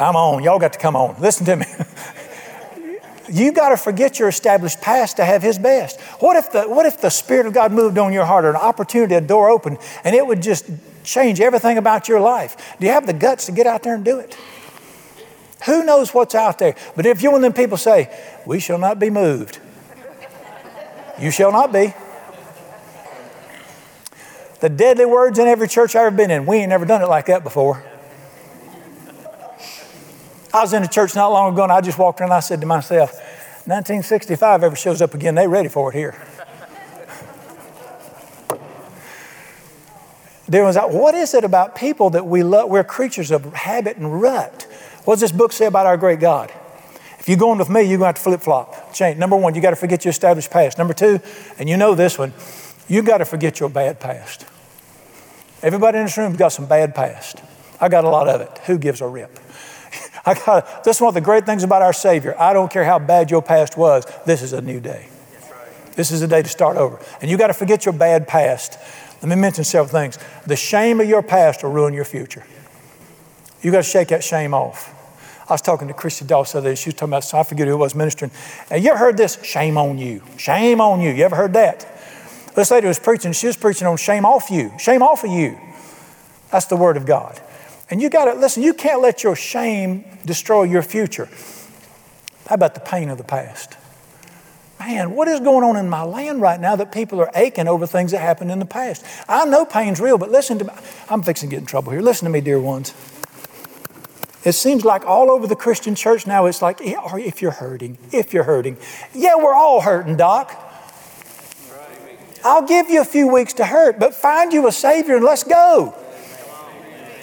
[0.00, 0.42] I'm on.
[0.44, 1.20] Y'all got to come on.
[1.20, 1.66] Listen to me.
[3.30, 6.00] you got to forget your established past to have His best.
[6.20, 8.56] What if the What if the Spirit of God moved on your heart, or an
[8.56, 10.70] opportunity, a door opened, and it would just
[11.02, 12.76] change everything about your life?
[12.78, 14.36] Do you have the guts to get out there and do it?
[15.66, 16.74] Who knows what's out there?
[16.96, 18.10] But if you're one of them people say,
[18.46, 19.58] "We shall not be moved,"
[21.18, 21.94] you shall not be.
[24.60, 26.46] The deadly words in every church I've ever been in.
[26.46, 27.84] We ain't never done it like that before.
[30.52, 32.40] I was in a church not long ago and I just walked in and I
[32.40, 33.12] said to myself,
[33.66, 36.16] 1965 ever shows up again, they ready for it here.
[40.48, 42.70] There was what is it about people that we love?
[42.70, 44.66] We're creatures of habit and rut.
[45.08, 46.52] What does this book say about our great God?
[47.18, 48.92] If you're going with me, you're going to have to flip flop.
[48.92, 49.16] Change.
[49.16, 50.76] Number one, you got to forget your established past.
[50.76, 51.18] Number two,
[51.58, 52.34] and you know this one,
[52.88, 54.44] you got to forget your bad past.
[55.62, 57.42] Everybody in this room's got some bad past.
[57.80, 58.58] I got a lot of it.
[58.66, 59.40] Who gives a rip?
[60.26, 62.38] I got this is one of the great things about our Savior.
[62.38, 65.08] I don't care how bad your past was, this is a new day.
[65.96, 67.00] This is a day to start over.
[67.22, 68.78] And you got to forget your bad past.
[69.22, 70.18] Let me mention several things.
[70.46, 72.44] The shame of your past will ruin your future.
[73.62, 74.96] You got to shake that shame off.
[75.48, 76.74] I was talking to Christy Doss the other day.
[76.74, 78.30] She was talking about, so I forget who it was ministering.
[78.70, 79.42] And you ever heard this?
[79.42, 80.22] Shame on you.
[80.36, 81.10] Shame on you.
[81.10, 81.86] You ever heard that?
[82.54, 84.72] This lady was preaching, she was preaching on shame off you.
[84.78, 85.58] Shame off of you.
[86.50, 87.40] That's the word of God.
[87.90, 91.28] And you got to listen, you can't let your shame destroy your future.
[92.46, 93.76] How about the pain of the past?
[94.80, 97.86] Man, what is going on in my land right now that people are aching over
[97.86, 99.04] things that happened in the past?
[99.28, 100.72] I know pain's real, but listen to me.
[101.08, 102.00] I'm fixing to get in trouble here.
[102.00, 102.92] Listen to me, dear ones.
[104.44, 108.32] It seems like all over the Christian church now, it's like, if you're hurting, if
[108.32, 108.76] you're hurting.
[109.12, 110.64] Yeah, we're all hurting, Doc.
[112.44, 115.42] I'll give you a few weeks to hurt, but find you a Savior and let's
[115.42, 115.94] go.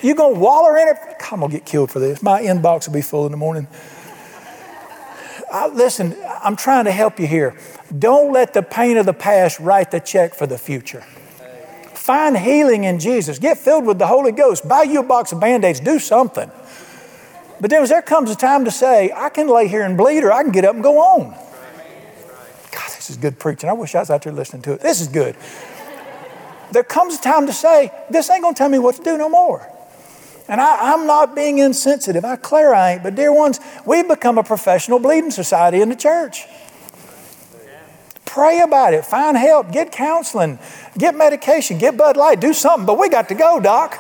[0.02, 0.98] You're gonna waller in it?
[1.32, 2.22] I'm gonna get killed for this.
[2.22, 3.68] My inbox will be full in the morning.
[5.52, 7.56] I, listen, I'm trying to help you here.
[7.98, 11.02] Don't let the pain of the past write the check for the future.
[11.94, 13.40] Find healing in Jesus.
[13.40, 14.68] Get filled with the Holy Ghost.
[14.68, 15.80] Buy you a box of band aids.
[15.80, 16.52] Do something.
[17.60, 20.32] But then there comes a time to say, I can lay here and bleed or
[20.32, 21.32] I can get up and go on.
[21.32, 23.70] God, this is good preaching.
[23.70, 24.82] I wish I was out there listening to it.
[24.82, 25.36] This is good.
[26.72, 29.18] There comes a time to say, this ain't going to tell me what to do
[29.18, 29.72] no more.
[30.48, 32.24] And I, am not being insensitive.
[32.24, 33.04] I clear I ain't.
[33.04, 36.46] But dear ones, we've become a professional bleeding society in the church.
[38.26, 39.06] Pray about it.
[39.06, 39.72] Find help.
[39.72, 40.60] Get counseling.
[40.98, 41.78] Get medication.
[41.78, 42.42] Get Bud Light.
[42.42, 42.86] Do something.
[42.86, 43.98] But we got to go, Doc.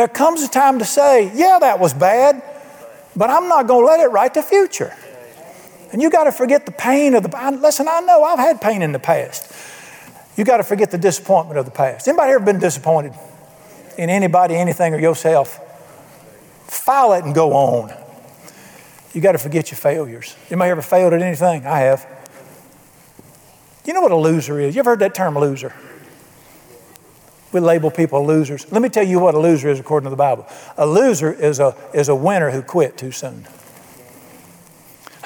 [0.00, 2.42] There comes a time to say, yeah, that was bad,
[3.14, 4.96] but I'm not going to let it write the future.
[5.92, 7.58] And you got to forget the pain of the.
[7.60, 9.52] Listen, I know I've had pain in the past.
[10.38, 12.08] You got to forget the disappointment of the past.
[12.08, 13.12] Anybody ever been disappointed?
[13.98, 15.60] in anybody, anything, or yourself,
[16.66, 17.92] file it and go on.
[19.12, 20.34] You got to forget your failures.
[20.48, 21.66] Anybody ever failed at anything?
[21.66, 22.06] I have.
[23.84, 24.74] You know what a loser is?
[24.74, 25.74] You ever heard that term loser?
[27.52, 28.70] We label people losers.
[28.70, 30.46] Let me tell you what a loser is according to the Bible.
[30.76, 33.46] A loser is a, is a winner who quit too soon.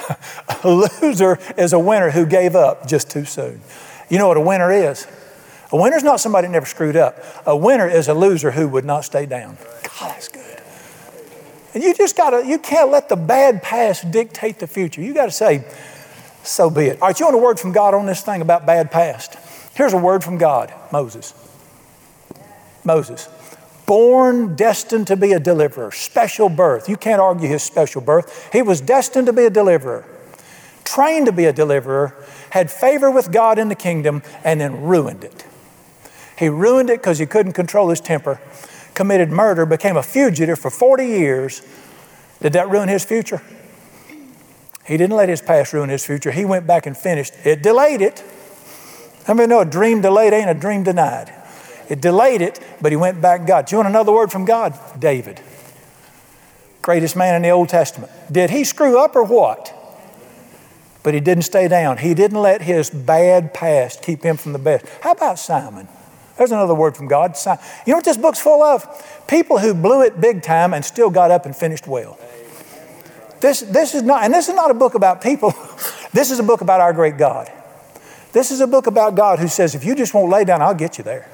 [0.64, 3.60] a loser is a winner who gave up just too soon.
[4.08, 5.06] You know what a winner is?
[5.70, 7.18] A winner is not somebody never screwed up.
[7.46, 9.56] A winner is a loser who would not stay down.
[9.82, 10.62] God, that's good.
[11.74, 15.02] And you just gotta, you can't let the bad past dictate the future.
[15.02, 15.64] You gotta say,
[16.42, 17.02] so be it.
[17.02, 19.36] All right, you want a word from God on this thing about bad past?
[19.74, 21.34] Here's a word from God Moses.
[22.84, 23.28] Moses.
[23.86, 26.88] Born, destined to be a deliverer, special birth.
[26.88, 28.50] You can't argue his special birth.
[28.52, 30.06] He was destined to be a deliverer,
[30.84, 32.14] trained to be a deliverer,
[32.50, 35.44] had favor with God in the kingdom, and then ruined it.
[36.38, 38.40] He ruined it because he couldn't control his temper,
[38.94, 41.62] committed murder, became a fugitive for 40 years.
[42.40, 43.42] Did that ruin his future?
[44.86, 46.30] He didn't let his past ruin his future.
[46.30, 47.34] He went back and finished.
[47.44, 48.22] It delayed it.
[49.26, 51.32] How many know a dream delayed ain't a dream denied?
[51.88, 53.66] It delayed it, but he went back God.
[53.66, 54.78] Do you want another word from God?
[54.98, 55.40] David.
[56.82, 58.12] Greatest man in the Old Testament.
[58.30, 59.74] Did he screw up or what?
[61.02, 61.98] But he didn't stay down.
[61.98, 64.86] He didn't let his bad past keep him from the best.
[65.02, 65.88] How about Simon?
[66.36, 67.36] There's another word from God.
[67.36, 67.62] Simon.
[67.86, 68.86] You know what this book's full of?
[69.28, 72.18] People who blew it big time and still got up and finished well.
[73.40, 75.50] This, this is not, and this is not a book about people.
[76.12, 77.52] this is a book about our great God.
[78.32, 80.74] This is a book about God who says, if you just won't lay down, I'll
[80.74, 81.28] get you there.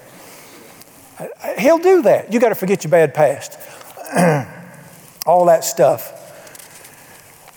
[1.59, 2.33] He'll do that.
[2.33, 3.59] You got to forget your bad past.
[5.27, 6.17] All that stuff.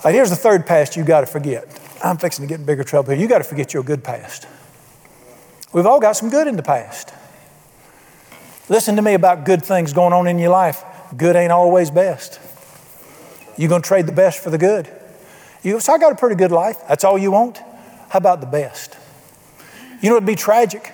[0.03, 1.65] Right, here's the third past you got to forget.
[2.03, 3.21] I'm fixing to get in bigger trouble here.
[3.21, 4.47] You got to forget your good past.
[5.71, 7.13] We've all got some good in the past.
[8.69, 10.83] Listen to me about good things going on in your life.
[11.15, 12.39] Good ain't always best.
[13.57, 14.89] You're going to trade the best for the good.
[15.63, 16.77] You so I got a pretty good life.
[16.87, 17.59] That's all you want?
[18.09, 18.97] How about the best?
[20.01, 20.91] You know, it'd be tragic.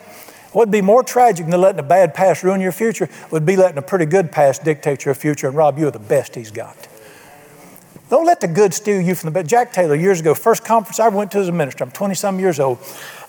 [0.51, 3.77] What'd be more tragic than letting a bad past ruin your future would be letting
[3.77, 6.88] a pretty good past dictate your future and rob you of the best he's got.
[8.09, 9.47] Don't let the good steal you from the bad.
[9.47, 12.39] Jack Taylor, years ago, first conference I went to as a minister, I'm 20 some
[12.39, 12.79] years old.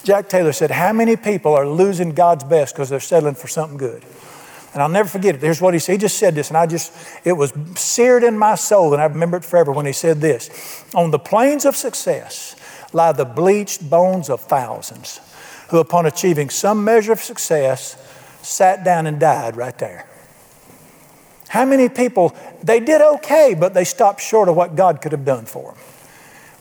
[0.03, 3.77] Jack Taylor said, How many people are losing God's best because they're settling for something
[3.77, 4.03] good?
[4.73, 5.43] And I'll never forget it.
[5.43, 5.93] Here's what he said.
[5.93, 6.95] He just said this, and I just,
[7.27, 10.85] it was seared in my soul, and I remember it forever when he said this
[10.95, 12.57] On the plains of success
[12.95, 15.21] lie the bleached bones of thousands
[15.71, 17.97] who, upon achieving some measure of success,
[18.43, 20.07] sat down and died right there.
[21.49, 25.25] How many people, they did okay, but they stopped short of what God could have
[25.25, 25.83] done for them?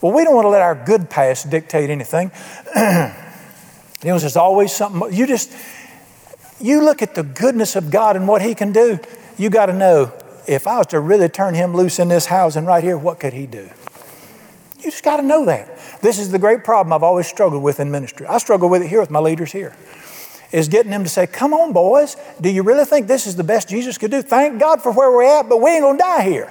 [0.00, 2.30] Well, we don't want to let our good past dictate anything.
[2.74, 5.52] you know, there's always something, you just,
[6.60, 8.98] you look at the goodness of God and what He can do,
[9.36, 10.12] you got to know
[10.46, 13.20] if I was to really turn Him loose in this house and right here, what
[13.20, 13.70] could He do?
[14.80, 16.00] You just got to know that.
[16.00, 18.26] This is the great problem I've always struggled with in ministry.
[18.26, 19.76] I struggle with it here with my leaders here.
[20.52, 23.44] Is getting them to say, Come on, boys, do you really think this is the
[23.44, 24.22] best Jesus could do?
[24.22, 26.50] Thank God for where we're at, but we ain't gonna die here.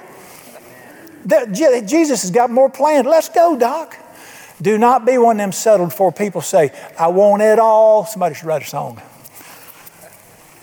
[1.84, 3.08] Jesus has got more planned.
[3.08, 3.96] Let's go, Doc.
[4.62, 8.06] Do not be one of them settled for people say, I want it all.
[8.06, 9.02] Somebody should write a song.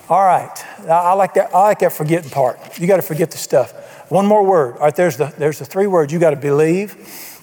[0.09, 0.65] All right.
[0.87, 1.53] I like that.
[1.53, 2.79] I like that forgetting part.
[2.79, 4.09] You got to forget the stuff.
[4.09, 4.75] One more word.
[4.75, 6.13] All right, there's the, there's the three words.
[6.13, 7.36] You got to believe.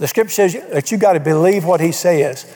[0.00, 2.46] The scripture says that you got to believe what he says.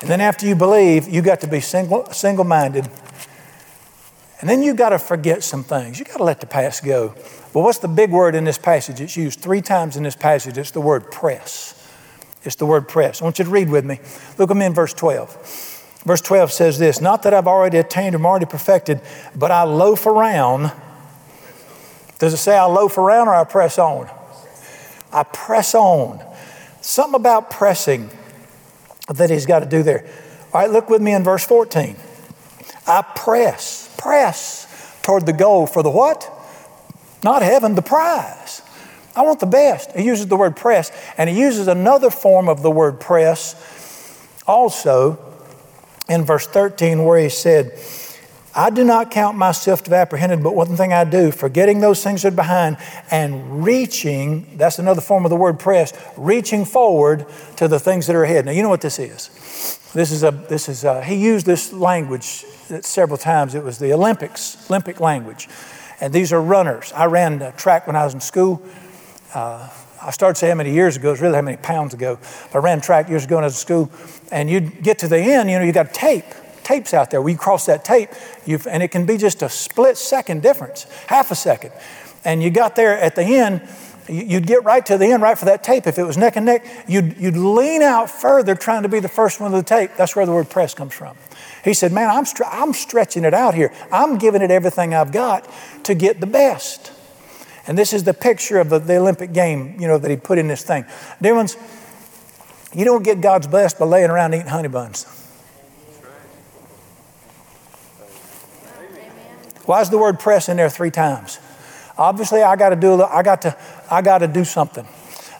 [0.00, 2.90] And then after you believe, you got to be single, single-minded.
[4.40, 6.00] And then you got to forget some things.
[6.00, 7.14] You got to let the past go.
[7.54, 9.00] Well, what's the big word in this passage?
[9.00, 10.58] It's used three times in this passage.
[10.58, 11.78] It's the word press.
[12.42, 13.22] It's the word press.
[13.22, 14.00] I want you to read with me.
[14.36, 16.00] Look at me in verse 12.
[16.04, 19.00] Verse 12 says this Not that I've already attained or I'm already perfected,
[19.36, 20.72] but I loaf around.
[22.18, 24.10] Does it say I loaf around or I press on?
[25.12, 26.20] I press on.
[26.82, 28.10] Something about pressing
[29.08, 30.04] that he's got to do there.
[30.52, 31.96] All right, look with me in verse 14.
[32.86, 36.30] I press, press toward the goal for the what?
[37.24, 38.62] Not heaven, the prize.
[39.14, 39.92] I want the best.
[39.92, 43.54] He uses the word press, and he uses another form of the word press
[44.46, 45.18] also
[46.08, 47.78] in verse 13 where he said,
[48.54, 52.02] I do not count myself to have apprehended, but one thing I do, forgetting those
[52.02, 52.76] things that are behind
[53.10, 57.24] and reaching, that's another form of the word press, reaching forward
[57.56, 58.44] to the things that are ahead.
[58.44, 59.80] Now, you know what this is.
[59.94, 62.44] This is a, this is a, he used this language
[62.82, 63.54] several times.
[63.54, 65.48] It was the Olympics, Olympic language.
[66.00, 66.92] And these are runners.
[66.94, 68.62] I ran track when I was in school.
[69.34, 69.68] Uh,
[70.02, 72.18] I started saying how many years ago, it's really how many pounds ago.
[72.52, 73.90] I ran track years ago when I was in school,
[74.30, 76.24] and you'd get to the end, you know, you got tape.
[76.64, 77.20] Tapes out there.
[77.20, 78.10] We cross that tape,
[78.46, 81.72] and it can be just a split second difference, half a second.
[82.24, 83.62] And you got there at the end,
[84.08, 85.86] you'd get right to the end, right for that tape.
[85.86, 89.08] If it was neck and neck, you'd, you'd lean out further trying to be the
[89.08, 89.92] first one of the tape.
[89.96, 91.16] That's where the word press comes from.
[91.64, 93.72] He said, Man, I'm, I'm stretching it out here.
[93.90, 95.48] I'm giving it everything I've got
[95.84, 96.92] to get the best.
[97.66, 100.38] And this is the picture of the, the Olympic game, you know, that he put
[100.38, 100.84] in this thing.
[101.20, 101.56] Dear ones,
[102.74, 105.06] you don't get God's best by laying around eating honey buns.
[109.72, 111.38] Why is the word press in there three times?
[111.96, 113.02] Obviously, I got to do.
[113.02, 113.56] I got to.
[113.90, 114.86] I got to do something.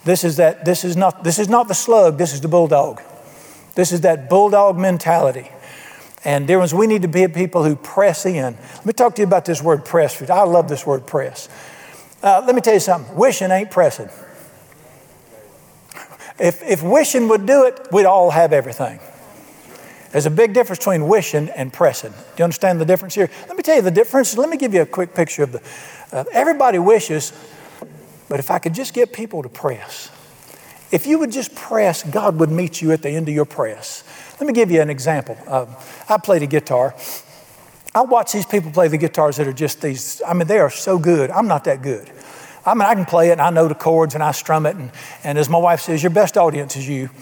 [0.05, 0.65] This is that.
[0.65, 1.23] This is not.
[1.23, 2.17] This is not the slug.
[2.17, 3.03] This is the bulldog.
[3.75, 5.51] This is that bulldog mentality.
[6.25, 8.57] And dear ones, we need to be people who press in.
[8.57, 10.23] Let me talk to you about this word press.
[10.31, 11.51] I love this word press.
[12.23, 14.09] Uh, let me tell you something wishing ain't pressing.
[16.39, 18.99] If, if wishing would do it, we'd all have everything.
[20.13, 22.13] There's a big difference between wishing and pressing.
[22.13, 23.31] Do you understand the difference here?
[23.49, 24.37] Let me tell you the difference.
[24.37, 25.63] Let me give you a quick picture of the.
[26.13, 27.33] Uh, everybody wishes,
[28.29, 30.11] but if I could just get people to press.
[30.93, 34.05] If you would just press, God would meet you at the end of your press.
[34.39, 35.39] Let me give you an example.
[35.47, 35.65] Uh,
[36.07, 36.95] I play the guitar.
[37.95, 40.71] I watch these people play the guitars that are just these, I mean, they are
[40.71, 41.31] so good.
[41.31, 42.11] I'm not that good.
[42.65, 44.77] I mean, I can play it and I know the chords and I strum it.
[44.77, 44.91] And,
[45.25, 47.11] and as my wife says, your best audience is you.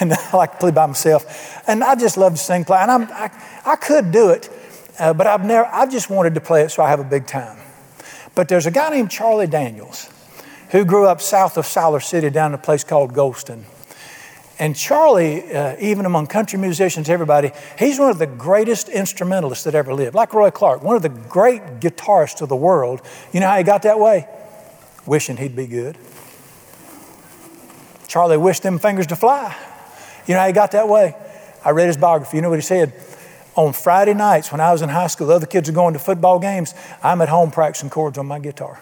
[0.00, 1.62] And I like to play by myself.
[1.68, 2.78] And I just love to sing, play.
[2.78, 3.30] And I'm, I,
[3.66, 4.50] I could do it,
[4.98, 7.26] uh, but I've never, I've just wanted to play it so I have a big
[7.26, 7.58] time.
[8.34, 10.10] But there's a guy named Charlie Daniels
[10.70, 13.64] who grew up south of Siler City down in a place called Golston.
[14.58, 19.74] And Charlie, uh, even among country musicians, everybody, he's one of the greatest instrumentalists that
[19.74, 20.14] ever lived.
[20.14, 23.02] Like Roy Clark, one of the great guitarists of the world.
[23.32, 24.28] You know how he got that way?
[25.06, 25.96] Wishing he'd be good.
[28.08, 29.56] Charlie wished them fingers to fly.
[30.26, 31.14] You know how he got that way?
[31.64, 32.36] I read his biography.
[32.36, 32.92] You know what he said?
[33.56, 35.98] On Friday nights when I was in high school, the other kids are going to
[35.98, 36.74] football games.
[37.02, 38.80] I'm at home practicing chords on my guitar.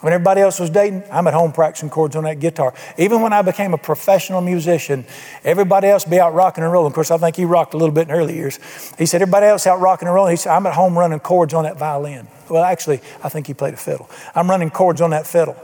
[0.00, 2.72] When everybody else was dating, I'm at home practicing chords on that guitar.
[2.98, 5.04] Even when I became a professional musician,
[5.42, 6.92] everybody else be out rocking and rolling.
[6.92, 8.60] Of course, I think he rocked a little bit in early years.
[8.96, 10.30] He said, everybody else out rocking and rolling.
[10.30, 12.28] He said, I'm at home running chords on that violin.
[12.48, 14.08] Well, actually, I think he played a fiddle.
[14.36, 15.56] I'm running chords on that fiddle.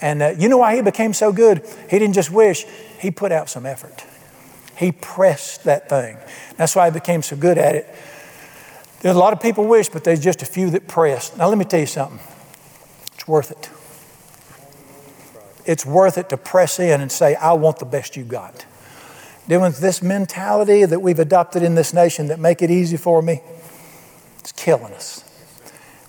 [0.00, 1.64] And uh, you know why he became so good?
[1.88, 2.64] He didn't just wish,
[2.98, 4.04] he put out some effort.
[4.76, 6.16] He pressed that thing.
[6.56, 7.94] That's why he became so good at it.
[9.00, 11.36] There's a lot of people wish, but there's just a few that press.
[11.36, 12.18] Now, let me tell you something
[13.28, 13.70] worth it.
[15.64, 18.64] It's worth it to press in and say, I want the best you got.
[19.48, 23.42] Doing this mentality that we've adopted in this nation that make it easy for me,
[24.38, 25.24] it's killing us.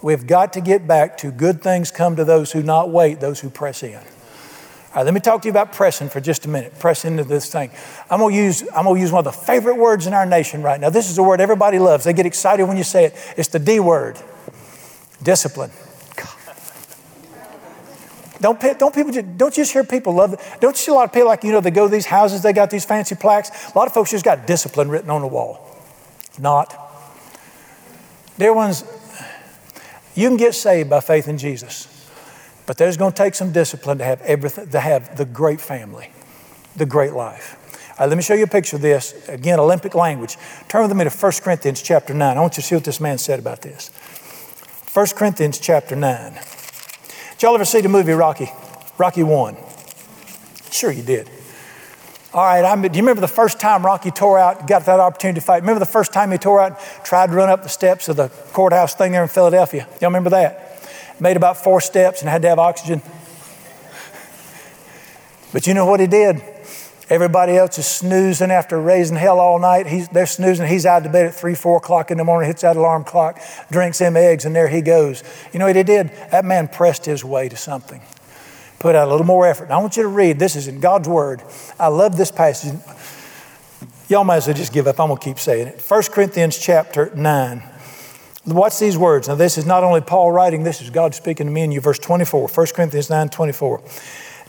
[0.02, 3.42] We've got to get back to good things come to those who not wait, those
[3.42, 3.96] who press in.
[3.96, 6.80] All right, let me talk to you about pressing for just a minute.
[6.80, 7.70] Press into this thing.
[8.10, 10.80] I'm gonna use I'm gonna use one of the favorite words in our nation right
[10.80, 10.90] now.
[10.90, 12.06] This is a word everybody loves.
[12.06, 13.34] They get excited when you say it.
[13.38, 14.18] It's the D word.
[15.22, 15.70] Discipline.
[18.42, 20.40] Don't, don't people just, don't you just hear people love it?
[20.62, 22.42] Don't you see a lot of people like, you know, they go to these houses,
[22.42, 23.50] they got these fancy plaques.
[23.74, 25.60] A lot of folks just got discipline written on the wall.
[26.40, 26.76] Not.
[28.38, 28.86] Dear ones,
[30.16, 32.10] you can get saved by faith in Jesus,
[32.66, 36.12] but there's going to take some discipline to have everything, to have the great family,
[36.78, 37.58] the great life.
[38.00, 39.28] Let me show you a picture of this.
[39.28, 40.38] Again, Olympic language.
[40.70, 42.38] Turn with me to 1 Corinthians chapter 9.
[42.38, 43.90] I want you to see what this man said about this.
[44.94, 46.40] 1 Corinthians chapter 9.
[47.40, 48.52] Did y'all ever see the movie Rocky?
[48.98, 49.56] Rocky 1.
[50.72, 51.30] Sure, you did.
[52.34, 55.40] All right, I'm, do you remember the first time Rocky tore out, got that opportunity
[55.40, 55.62] to fight?
[55.62, 58.28] Remember the first time he tore out, tried to run up the steps of the
[58.52, 59.88] courthouse thing there in Philadelphia?
[60.02, 60.86] Y'all remember that?
[61.22, 63.02] Made about four steps and had to have oxygen.
[65.54, 66.42] But you know what he did?
[67.10, 69.88] Everybody else is snoozing after raising hell all night.
[69.88, 70.68] He's, they're snoozing.
[70.68, 73.42] He's out of bed at 3, 4 o'clock in the morning, hits that alarm clock,
[73.72, 75.24] drinks them eggs, and there he goes.
[75.52, 76.10] You know what he did?
[76.32, 78.02] That man pressed his way to something,
[78.78, 79.72] put out a little more effort.
[79.72, 80.38] I want you to read.
[80.38, 81.42] This is in God's Word.
[81.80, 82.80] I love this passage.
[84.08, 85.00] Y'all might as well just give up.
[85.00, 85.82] I'm going to keep saying it.
[85.82, 87.64] 1 Corinthians chapter 9.
[88.46, 89.28] Watch these words.
[89.28, 91.82] Now, this is not only Paul writing, this is God speaking to me and you.
[91.82, 93.82] Verse 24, 1 Corinthians 9 24.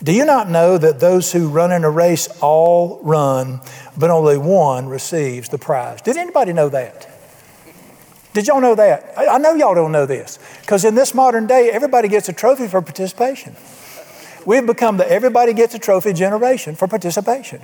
[0.02, 3.60] Do you not know that those who run in a race all run,
[3.98, 6.00] but only one receives the prize?
[6.00, 7.06] Did anybody know that?
[8.32, 9.12] Did y'all know that?
[9.18, 12.66] I know y'all don't know this because in this modern day, everybody gets a trophy
[12.66, 13.56] for participation.
[14.46, 17.60] We've become the everybody gets a trophy generation for participation.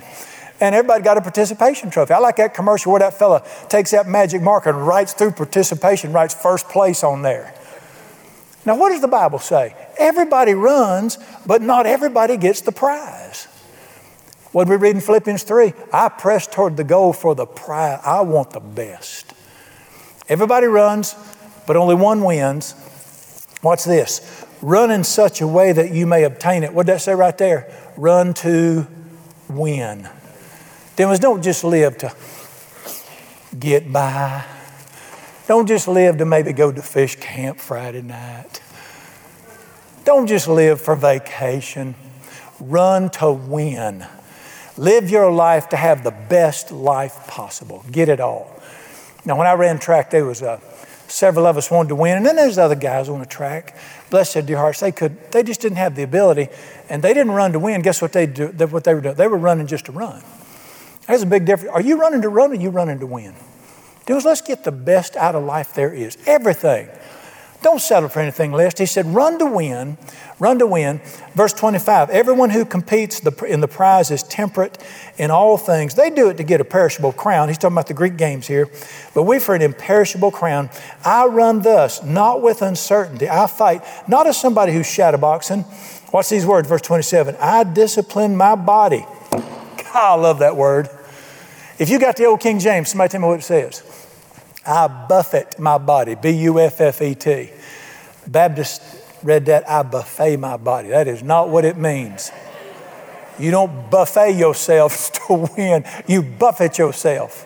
[0.59, 2.13] And everybody got a participation trophy.
[2.13, 6.13] I like that commercial where that fella takes that magic marker and writes through participation,
[6.13, 7.53] writes first place on there.
[8.67, 9.73] Now, what does the Bible say?
[9.97, 13.45] Everybody runs, but not everybody gets the prize.
[14.51, 15.71] What we read in Philippians 3?
[15.93, 18.01] I press toward the goal for the prize.
[18.03, 19.33] I want the best.
[20.27, 21.15] Everybody runs,
[21.65, 22.75] but only one wins.
[23.63, 24.45] Watch this.
[24.61, 26.73] Run in such a way that you may obtain it.
[26.73, 27.73] What did that say right there?
[27.95, 28.85] Run to
[29.47, 30.09] win.
[30.97, 32.13] Then was don't just live to
[33.57, 34.43] get by.
[35.47, 38.61] Don't just live to maybe go to fish camp Friday night.
[40.03, 41.95] Don't just live for vacation.
[42.59, 44.05] Run to win.
[44.77, 47.85] Live your life to have the best life possible.
[47.91, 48.61] Get it all.
[49.25, 50.59] Now, when I ran track, there was uh,
[51.07, 53.77] several of us wanted to win, and then there's other guys on the track.
[54.09, 55.31] Bless their dear hearts, they could.
[55.31, 56.49] They just didn't have the ability,
[56.89, 57.81] and they didn't run to win.
[57.81, 58.47] Guess what they do?
[58.47, 59.15] What they were doing?
[59.15, 60.21] They were running just to run.
[61.07, 61.73] There's a big difference.
[61.73, 63.33] Are you running to run, or are you running to win?
[64.07, 66.17] Deals, let's get the best out of life there is.
[66.25, 66.87] Everything.
[67.61, 68.77] Don't settle for anything less.
[68.77, 69.97] He said, run to win,
[70.39, 71.01] run to win.
[71.33, 74.77] Verse 25 Everyone who competes in the prize is temperate
[75.17, 75.95] in all things.
[75.95, 77.49] They do it to get a perishable crown.
[77.49, 78.69] He's talking about the Greek games here.
[79.13, 80.69] But we for an imperishable crown.
[81.03, 83.27] I run thus, not with uncertainty.
[83.27, 86.13] I fight, not as somebody who's shadowboxing.
[86.13, 87.35] Watch these words, verse 27.
[87.41, 89.05] I discipline my body.
[89.31, 90.89] God, I love that word.
[91.79, 93.83] If you got the old King James, somebody tell me what it says.
[94.65, 97.49] I buffet my body, B U F F E T.
[98.27, 98.81] Baptist
[99.23, 100.89] read that, I buffet my body.
[100.89, 102.31] That is not what it means.
[103.39, 107.43] You don't buffet yourself to win, you buffet yourself.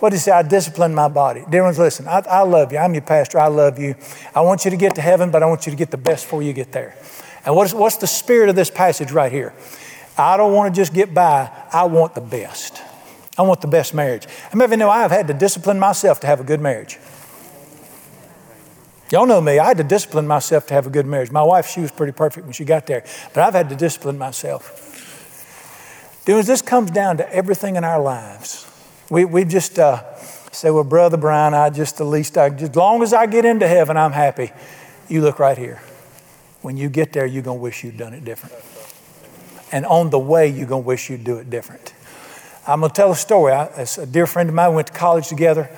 [0.00, 0.32] What does he say?
[0.32, 1.42] I discipline my body.
[1.48, 2.78] Dear ones, listen, I, I love you.
[2.78, 3.38] I'm your pastor.
[3.38, 3.94] I love you.
[4.34, 6.26] I want you to get to heaven, but I want you to get the best
[6.26, 6.94] before you get there.
[7.46, 9.54] And what's, what's the spirit of this passage right here?
[10.18, 11.50] I don't want to just get by.
[11.72, 12.82] I want the best.
[13.38, 14.26] I want the best marriage.
[14.52, 16.98] I mean, you know I've had to discipline myself to have a good marriage.
[19.10, 19.58] Y'all know me.
[19.58, 21.30] I had to discipline myself to have a good marriage.
[21.30, 24.18] My wife, she was pretty perfect when she got there, but I've had to discipline
[24.18, 24.82] myself.
[26.24, 28.68] Dudes, this comes down to everything in our lives.
[29.08, 30.02] We, we just uh,
[30.50, 33.68] say, well, Brother Brian, I just the least, I, as long as I get into
[33.68, 34.50] heaven, I'm happy.
[35.08, 35.80] You look right here.
[36.62, 38.56] When you get there, you're going to wish you'd done it different.
[39.70, 41.92] And on the way, you're going to wish you'd do it different.
[42.66, 43.52] I'm going to tell a story.
[43.52, 45.70] A dear friend of mine went to college together.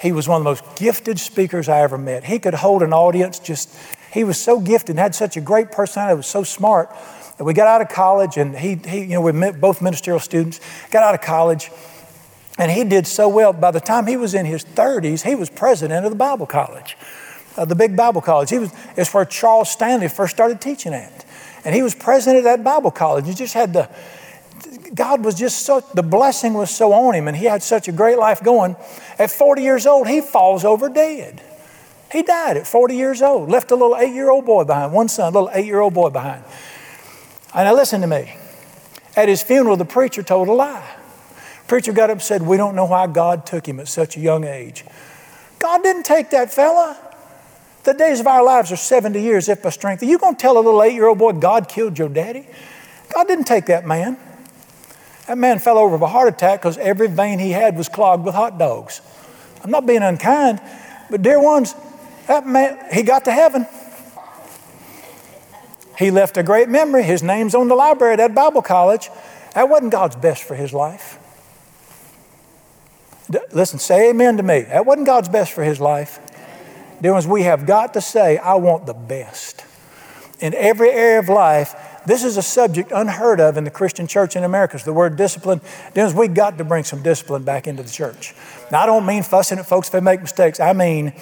[0.00, 2.24] He was one of the most gifted speakers I ever met.
[2.24, 3.76] He could hold an audience just,
[4.12, 6.88] he was so gifted and had such a great personality, was so smart.
[7.36, 10.20] that we got out of college and he, he you know, we met both ministerial
[10.20, 10.60] students,
[10.90, 11.70] got out of college,
[12.58, 13.52] and he did so well.
[13.52, 16.96] By the time he was in his 30s, he was president of the Bible college,
[17.56, 18.50] uh, the big Bible college.
[18.50, 21.24] He was, it's where Charles Stanley first started teaching at.
[21.64, 23.26] And he was president of that Bible college.
[23.26, 23.88] He just had the,
[24.94, 27.92] God was just so, the blessing was so on him, and he had such a
[27.92, 28.76] great life going.
[29.18, 31.42] At 40 years old, he falls over dead.
[32.12, 35.08] He died at 40 years old, left a little eight year old boy behind, one
[35.08, 36.44] son, a little eight year old boy behind.
[37.54, 38.34] And now listen to me.
[39.16, 40.96] At his funeral, the preacher told a lie.
[41.68, 44.20] Preacher got up and said, We don't know why God took him at such a
[44.20, 44.84] young age.
[45.58, 46.96] God didn't take that fella.
[47.84, 50.02] The days of our lives are 70 years, if by strength.
[50.02, 52.46] Are you going to tell a little eight year old boy God killed your daddy?
[53.14, 54.18] God didn't take that man.
[55.30, 58.24] That man fell over of a heart attack because every vein he had was clogged
[58.24, 59.00] with hot dogs.
[59.62, 60.60] I'm not being unkind,
[61.08, 61.72] but dear ones,
[62.26, 63.64] that man, he got to heaven.
[65.96, 67.04] He left a great memory.
[67.04, 69.08] His name's on the library at that Bible college.
[69.54, 71.16] That wasn't God's best for his life.
[73.52, 74.62] Listen, say amen to me.
[74.62, 76.18] That wasn't God's best for his life.
[77.02, 79.64] Dear ones, we have got to say, I want the best.
[80.40, 81.76] In every area of life,
[82.10, 84.76] this is a subject unheard of in the Christian church in America.
[84.76, 85.60] It's the word discipline.
[85.94, 88.34] Dennis, we got to bring some discipline back into the church.
[88.72, 90.58] Now, I don't mean fussing at folks if they make mistakes.
[90.58, 91.12] I mean,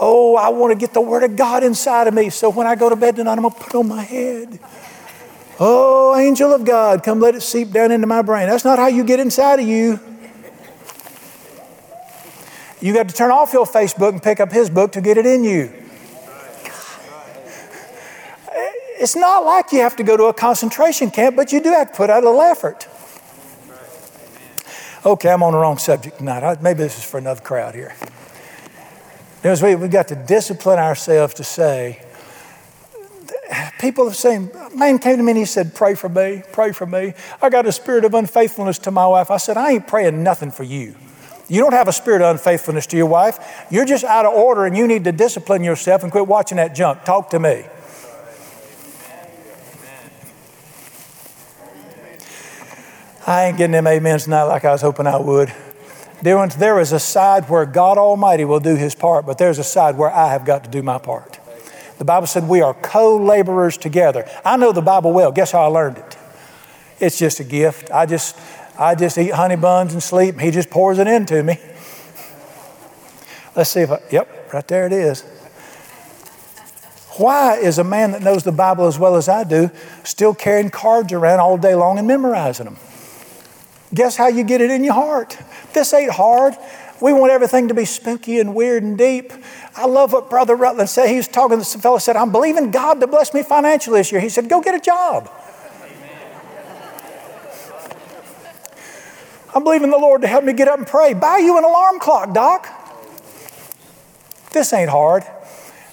[0.00, 2.30] oh, I want to get the word of God inside of me.
[2.30, 4.58] So when I go to bed tonight, I'm going to put on my head.
[5.60, 8.48] Oh, angel of God, come let it seep down into my brain.
[8.48, 10.00] That's not how you get inside of you.
[12.80, 15.26] You got to turn off your Facebook and pick up his book to get it
[15.26, 15.81] in you.
[19.02, 21.90] It's not like you have to go to a concentration camp, but you do have
[21.90, 22.86] to put out a little effort.
[25.04, 26.62] Okay, I'm on the wrong subject tonight.
[26.62, 27.96] Maybe this is for another crowd here.
[29.42, 32.00] There's, We've got to discipline ourselves to say,
[33.80, 36.86] people are saying, man came to me and he said, pray for me, pray for
[36.86, 37.14] me.
[37.42, 39.32] I got a spirit of unfaithfulness to my wife.
[39.32, 40.94] I said, I ain't praying nothing for you.
[41.48, 43.66] You don't have a spirit of unfaithfulness to your wife.
[43.68, 46.76] You're just out of order and you need to discipline yourself and quit watching that
[46.76, 47.02] junk.
[47.02, 47.64] Talk to me.
[53.26, 55.52] I ain't getting them amens tonight like I was hoping I would.
[56.22, 59.96] There is a side where God Almighty will do his part, but there's a side
[59.96, 61.38] where I have got to do my part.
[61.98, 64.28] The Bible said we are co laborers together.
[64.44, 65.30] I know the Bible well.
[65.30, 66.16] Guess how I learned it?
[66.98, 67.90] It's just a gift.
[67.90, 68.36] I just,
[68.78, 70.40] I just eat honey buns and sleep.
[70.40, 71.58] He just pours it into me.
[73.54, 75.22] Let's see if I, yep, right there it is.
[77.18, 79.70] Why is a man that knows the Bible as well as I do
[80.02, 82.78] still carrying cards around all day long and memorizing them?
[83.94, 85.36] Guess how you get it in your heart?
[85.72, 86.54] This ain't hard.
[87.00, 89.32] We want everything to be spooky and weird and deep.
[89.74, 91.08] I love what Brother Rutland said.
[91.08, 94.20] He was talking, this fellow said, I'm believing God to bless me financially this year.
[94.20, 95.30] He said, Go get a job.
[99.54, 101.12] I'm believing the Lord to help me get up and pray.
[101.12, 102.68] Buy you an alarm clock, Doc.
[104.52, 105.24] This ain't hard,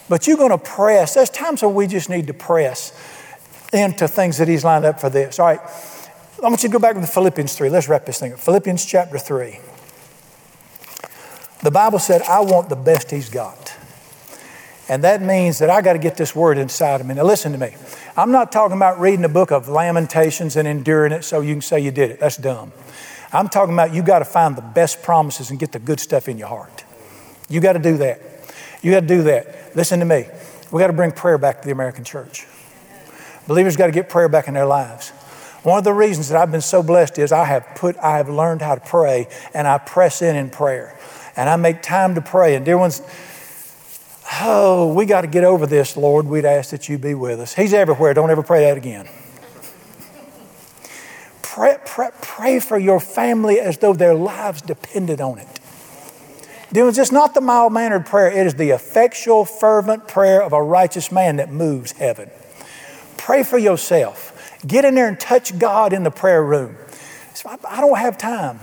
[0.08, 1.16] but you're going to press.
[1.16, 2.94] There's times where we just need to press
[3.74, 5.40] into things that He's lined up for this.
[5.40, 5.60] All right.
[6.42, 7.70] I want you to go back to the Philippians 3.
[7.70, 8.40] Let's wrap this thing up.
[8.40, 9.60] Philippians chapter 3.
[11.64, 13.76] The Bible said, I want the best he's got.
[14.88, 17.16] And that means that I got to get this word inside of me.
[17.16, 17.76] Now, listen to me.
[18.16, 21.62] I'm not talking about reading a book of lamentations and enduring it so you can
[21.62, 22.20] say you did it.
[22.22, 22.72] That's dumb.
[23.34, 26.30] I'm talking about you got to find the best promises and get the good stuff
[26.30, 26.86] in your heart.
[27.50, 28.22] You got to do that.
[28.82, 29.76] You got to do that.
[29.76, 30.26] Listen to me.
[30.72, 32.48] We got to bring prayer back to the American church.
[33.48, 35.12] Believers got to get prayer back in their lives.
[35.64, 38.30] One of the reasons that I've been so blessed is I have put, I have
[38.30, 40.98] learned how to pray and I press in in prayer
[41.36, 42.56] and I make time to pray.
[42.56, 43.02] And dear ones,
[44.42, 46.28] oh, we got to get over this, Lord.
[46.28, 47.54] We'd ask that you be with us.
[47.54, 48.14] He's everywhere.
[48.14, 49.08] Don't ever pray that again.
[51.42, 55.60] Pray, pray, pray for your family as though their lives depended on it.
[56.72, 60.54] Dear ones, it's not the mild mannered prayer, it is the effectual, fervent prayer of
[60.54, 62.30] a righteous man that moves heaven.
[63.18, 64.36] Pray for yourself.
[64.66, 66.76] Get in there and touch God in the prayer room.
[67.34, 68.60] So I don't have time.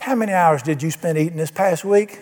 [0.00, 2.18] How many hours did you spend eating this past week?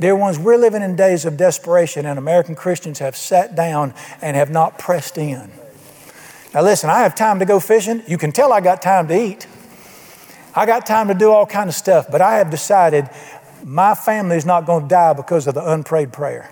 [0.00, 4.36] Dear ones, we're living in days of desperation, and American Christians have sat down and
[4.36, 5.50] have not pressed in.
[6.54, 8.02] Now, listen, I have time to go fishing.
[8.06, 9.46] You can tell I got time to eat.
[10.54, 13.08] I got time to do all kind of stuff, but I have decided
[13.64, 16.50] my family is not going to die because of the unprayed prayer.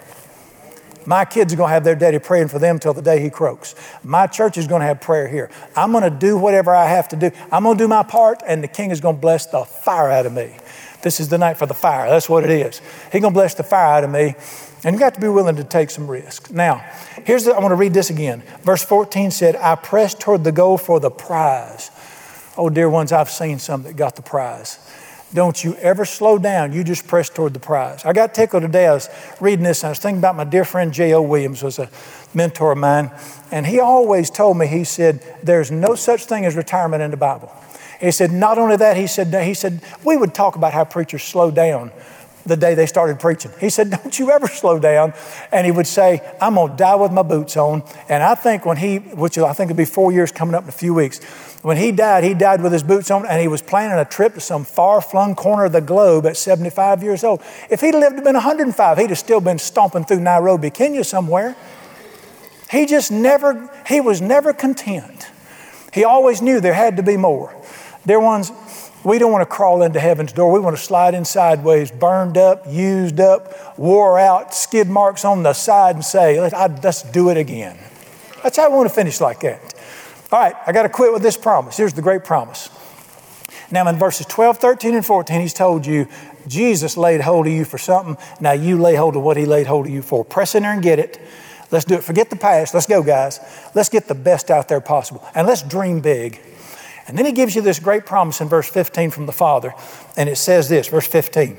[1.06, 3.30] My kids are going to have their daddy praying for them till the day he
[3.30, 3.74] croaks.
[4.02, 5.50] My church is going to have prayer here.
[5.76, 7.30] I'm going to do whatever I have to do.
[7.50, 10.10] I'm going to do my part, and the king is going to bless the fire
[10.10, 10.56] out of me.
[11.02, 12.10] This is the night for the fire.
[12.10, 12.80] That's what it is.
[13.12, 14.34] He's going to bless the fire out of me.
[14.84, 16.50] And you got to be willing to take some risks.
[16.50, 16.84] Now,
[17.24, 18.42] here's the, I want to read this again.
[18.62, 21.90] Verse 14 said, I press toward the goal for the prize.
[22.56, 24.78] Oh, dear ones, I've seen some that got the prize.
[25.34, 26.72] Don't you ever slow down.
[26.72, 28.04] You just press toward the prize.
[28.04, 28.86] I got tickled today.
[28.86, 29.08] I was
[29.40, 31.22] reading this and I was thinking about my dear friend J.O.
[31.22, 31.90] Williams was a
[32.32, 33.10] mentor of mine.
[33.50, 37.16] And he always told me, he said, there's no such thing as retirement in the
[37.16, 37.52] Bible.
[38.00, 41.22] He said, not only that, he said, he said, we would talk about how preachers
[41.22, 41.90] slow down
[42.46, 43.52] the day they started preaching.
[43.60, 45.12] He said, Don't you ever slow down.
[45.52, 47.82] And he would say, I'm going to die with my boots on.
[48.08, 50.68] And I think when he, which I think it'll be four years coming up in
[50.68, 51.22] a few weeks,
[51.62, 54.34] when he died, he died with his boots on and he was planning a trip
[54.34, 57.42] to some far flung corner of the globe at 75 years old.
[57.68, 61.56] If he'd lived to been 105, he'd have still been stomping through Nairobi, Kenya somewhere.
[62.70, 65.28] He just never, he was never content.
[65.92, 67.54] He always knew there had to be more.
[68.06, 68.52] Dear ones,
[69.06, 70.50] we don't want to crawl into heaven's door.
[70.50, 75.44] We want to slide in sideways, burned up, used up, wore out, skid marks on
[75.44, 77.78] the side, and say, let's do it again.
[78.42, 79.60] That's how we want to finish like that.
[80.32, 81.76] All right, I got to quit with this promise.
[81.76, 82.68] Here's the great promise.
[83.70, 86.08] Now, in verses 12, 13, and 14, he's told you
[86.48, 88.16] Jesus laid hold of you for something.
[88.40, 90.24] Now you lay hold of what he laid hold of you for.
[90.24, 91.20] Press in there and get it.
[91.70, 92.02] Let's do it.
[92.02, 92.74] Forget the past.
[92.74, 93.38] Let's go, guys.
[93.72, 95.24] Let's get the best out there possible.
[95.34, 96.40] And let's dream big.
[97.06, 99.74] And then he gives you this great promise in verse 15 from the Father.
[100.16, 101.56] And it says this, verse 15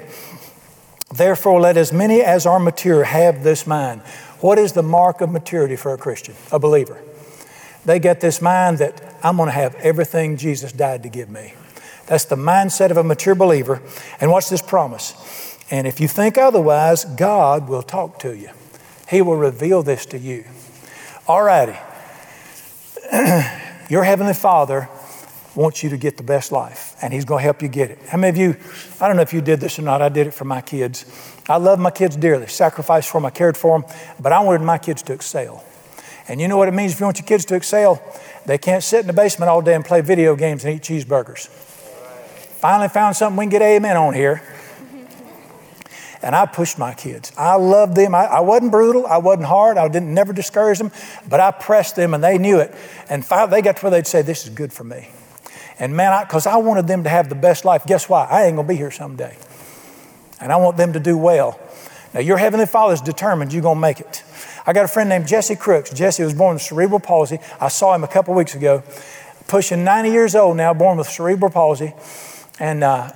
[1.14, 4.02] Therefore, let as many as are mature have this mind.
[4.42, 7.02] What is the mark of maturity for a Christian, a believer?
[7.86, 11.54] They get this mind that I'm going to have everything Jesus died to give me.
[12.08, 13.82] That's the mindset of a mature believer.
[14.20, 15.14] And watch this promise.
[15.72, 18.50] And if you think otherwise, God will talk to you.
[19.10, 20.44] He will reveal this to you.
[21.28, 21.78] All righty.
[23.90, 24.90] Your Heavenly Father
[25.58, 28.00] wants you to get the best life, and He's going to help you get it.
[28.08, 28.56] How many of you,
[29.02, 31.06] I don't know if you did this or not, I did it for my kids.
[31.50, 33.90] I love my kids dearly, sacrificed for them, I cared for them,
[34.20, 35.66] but I wanted my kids to excel.
[36.28, 38.02] And you know what it means if you want your kids to excel?
[38.46, 41.48] They can't sit in the basement all day and play video games and eat cheeseburgers.
[41.48, 44.44] Finally found something we can get amen on here.
[46.22, 47.32] And I pushed my kids.
[47.38, 48.14] I loved them.
[48.14, 49.06] I, I, wasn't brutal.
[49.06, 49.78] I wasn't hard.
[49.78, 50.92] I didn't never discourage them,
[51.30, 52.74] but I pressed them and they knew it.
[53.10, 55.10] And finally, they got to where they'd say, This is good for me.
[55.80, 57.86] And man, because I, I, wanted them to have the best life.
[57.86, 58.26] Guess why?
[58.26, 59.38] I ain't going to be here someday.
[60.40, 61.60] And I want them to do well.
[62.14, 64.24] Now, your Heavenly Father is determined you're going to make it.
[64.66, 65.92] I got a friend named Jesse Crooks.
[65.92, 67.40] Jesse was born with cerebral palsy.
[67.60, 68.84] I saw him a couple weeks ago,
[69.48, 71.94] pushing 90 years old now, born with cerebral palsy.
[72.60, 73.12] And uh,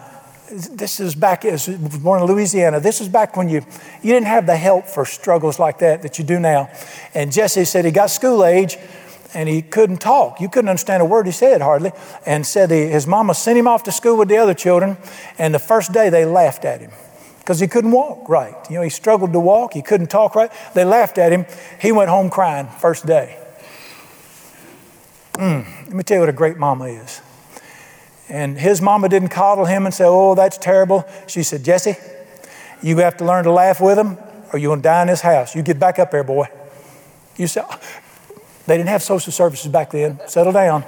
[0.49, 2.79] this is back, was born in Louisiana.
[2.79, 3.65] This is back when you,
[4.01, 6.69] you didn't have the help for struggles like that that you do now.
[7.13, 8.77] And Jesse said he got school age
[9.33, 10.41] and he couldn't talk.
[10.41, 11.91] You couldn't understand a word he said hardly.
[12.25, 14.97] And said he, his mama sent him off to school with the other children,
[15.37, 16.91] and the first day they laughed at him
[17.39, 18.55] because he couldn't walk right.
[18.69, 20.51] You know, he struggled to walk, he couldn't talk right.
[20.73, 21.45] They laughed at him.
[21.79, 23.37] He went home crying first day.
[25.33, 27.21] Mm, let me tell you what a great mama is.
[28.29, 31.05] And his mama didn't coddle him and say, Oh, that's terrible.
[31.27, 31.95] She said, Jesse,
[32.81, 34.17] you have to learn to laugh with him
[34.53, 35.55] or you're going to die in this house.
[35.55, 36.47] You get back up there, boy.
[37.37, 37.63] You say,
[38.67, 40.19] they didn't have social services back then.
[40.27, 40.85] Settle down.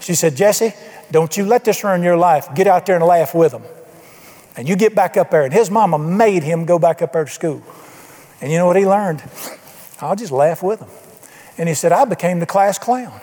[0.00, 0.74] She said, Jesse,
[1.10, 2.48] don't you let this ruin your life.
[2.54, 3.62] Get out there and laugh with them.
[4.56, 5.44] And you get back up there.
[5.44, 7.62] And his mama made him go back up there to school.
[8.40, 9.22] And you know what he learned?
[10.00, 10.88] I'll just laugh with him.
[11.58, 13.20] And he said, I became the class clown.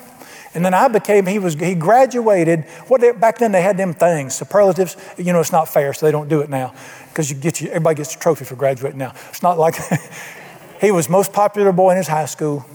[0.54, 2.64] And then I became, he was, he graduated.
[2.88, 4.98] What they, back then they had them things, superlatives.
[5.18, 6.74] You know, it's not fair, so they don't do it now.
[7.10, 9.14] Because you get you, everybody gets a trophy for graduating now.
[9.30, 9.76] It's not like
[10.80, 12.66] He was most popular boy in his high school.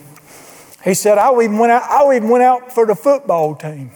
[0.84, 3.90] He said, I even went out, I even went out for the football team.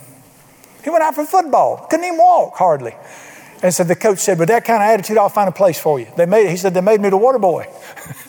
[0.82, 1.86] He went out for football.
[1.90, 2.94] Couldn't even walk hardly.
[3.62, 6.00] And so the coach said, with that kind of attitude, I'll find a place for
[6.00, 6.06] you.
[6.16, 7.68] They made, he said, they made me the water boy.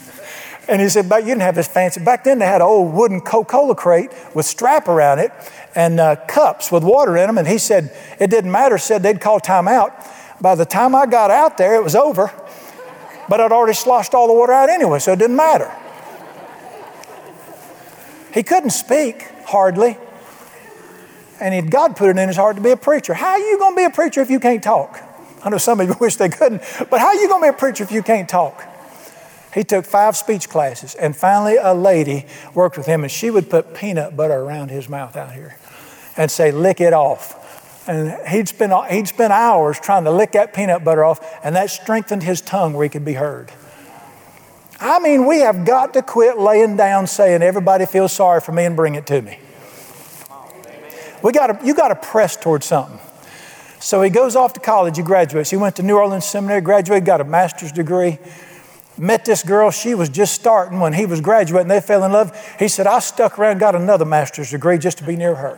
[0.68, 2.04] and he said, but you didn't have this fancy.
[2.04, 5.32] Back then they had an old wooden Coca-Cola crate with strap around it
[5.76, 7.38] and uh, cups with water in them.
[7.38, 9.94] And he said, it didn't matter, said they'd call time out.
[10.42, 12.32] By the time I got out there, it was over.
[13.30, 15.72] But I'd already sloshed all the water out anyway, so it didn't matter.
[18.34, 19.98] He couldn't speak hardly.
[21.40, 23.14] And God put it in his heart to be a preacher.
[23.14, 25.02] How are you going to be a preacher if you can't talk?
[25.44, 27.56] I know some of you wish they couldn't, but how are you going to be
[27.56, 28.64] a preacher if you can't talk?
[29.54, 33.50] He took five speech classes, and finally, a lady worked with him, and she would
[33.50, 35.58] put peanut butter around his mouth out here
[36.18, 37.39] and say, Lick it off.
[37.90, 41.72] And he'd spend, he'd spend hours trying to lick that peanut butter off, and that
[41.72, 43.52] strengthened his tongue where he could be heard.
[44.80, 48.66] I mean, we have got to quit laying down saying, Everybody feels sorry for me
[48.66, 49.40] and bring it to me.
[51.24, 53.00] We got to, you got to press towards something.
[53.80, 55.50] So he goes off to college, he graduates.
[55.50, 58.20] He went to New Orleans Seminary, graduated, got a master's degree.
[59.00, 62.38] Met this girl, she was just starting when he was graduating, they fell in love.
[62.60, 65.58] He said, I stuck around, got another master's degree just to be near her.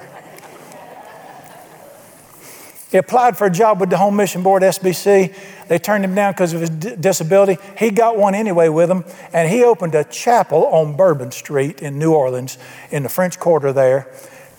[2.92, 5.34] He applied for a job with the Home Mission Board, SBC.
[5.70, 7.58] They turned him down because of his d- disability.
[7.78, 11.98] He got one anyway with him, and he opened a chapel on Bourbon Street in
[11.98, 12.58] New Orleans,
[12.92, 14.12] in the French Quarter there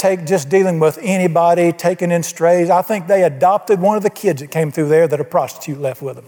[0.02, 2.70] take just dealing with anybody, taking in strays.
[2.70, 5.80] I think they adopted one of the kids that came through there that a prostitute
[5.80, 6.24] left with them.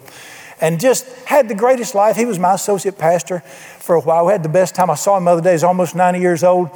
[0.61, 2.15] And just had the greatest life.
[2.15, 3.41] He was my associate pastor
[3.81, 4.27] for a while.
[4.27, 4.91] We had the best time.
[4.91, 5.53] I saw him the other day.
[5.53, 6.71] He's almost 90 years old.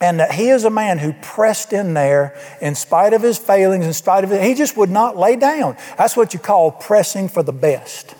[0.00, 3.86] And uh, he is a man who pressed in there in spite of his failings,
[3.86, 4.42] in spite of it.
[4.42, 5.76] He just would not lay down.
[5.96, 8.14] That's what you call pressing for the best.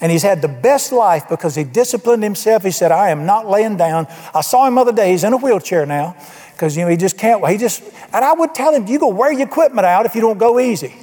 [0.00, 2.64] And he's had the best life because he disciplined himself.
[2.64, 4.08] He said, I am not laying down.
[4.34, 5.12] I saw him the other day.
[5.12, 6.16] He's in a wheelchair now
[6.52, 7.46] because you know he just can't.
[7.48, 10.20] He just and I would tell him, you go wear your equipment out if you
[10.20, 10.94] don't go easy.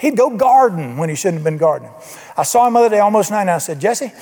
[0.00, 1.92] He'd go garden when he shouldn't have been gardening.
[2.36, 3.48] I saw him the other day, almost nine.
[3.48, 4.12] I said, Jesse,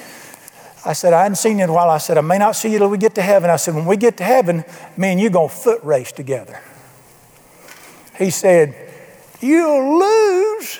[0.85, 1.91] I said, I hadn't seen you in a while.
[1.91, 3.51] I said, I may not see you till we get to heaven.
[3.51, 4.65] I said, when we get to heaven,
[4.97, 6.61] me and you going to foot race together.
[8.17, 8.75] He said,
[9.41, 10.79] You'll lose.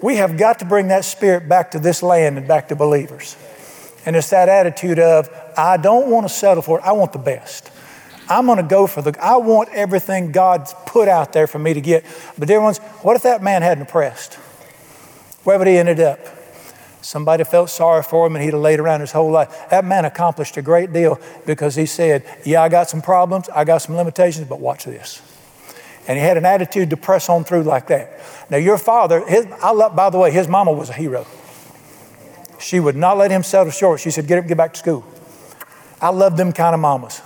[0.00, 3.36] we have got to bring that spirit back to this land and back to believers.
[4.04, 7.18] And it's that attitude of, I don't want to settle for it, I want the
[7.18, 7.72] best.
[8.28, 11.74] I'm going to go for the, I want everything God's put out there for me
[11.74, 12.04] to get.
[12.38, 14.38] But dear ones, what if that man hadn't pressed?
[15.46, 16.18] Where would he ended up?
[17.02, 19.70] Somebody felt sorry for him and he'd have laid around his whole life.
[19.70, 23.62] That man accomplished a great deal because he said, Yeah, I got some problems, I
[23.62, 25.22] got some limitations, but watch this.
[26.08, 28.18] And he had an attitude to press on through like that.
[28.50, 31.24] Now, your father, his, I love, by the way, his mama was a hero.
[32.58, 34.00] She would not let him settle short.
[34.00, 35.04] She said, Get up, get back to school.
[36.00, 37.22] I love them kind of mamas.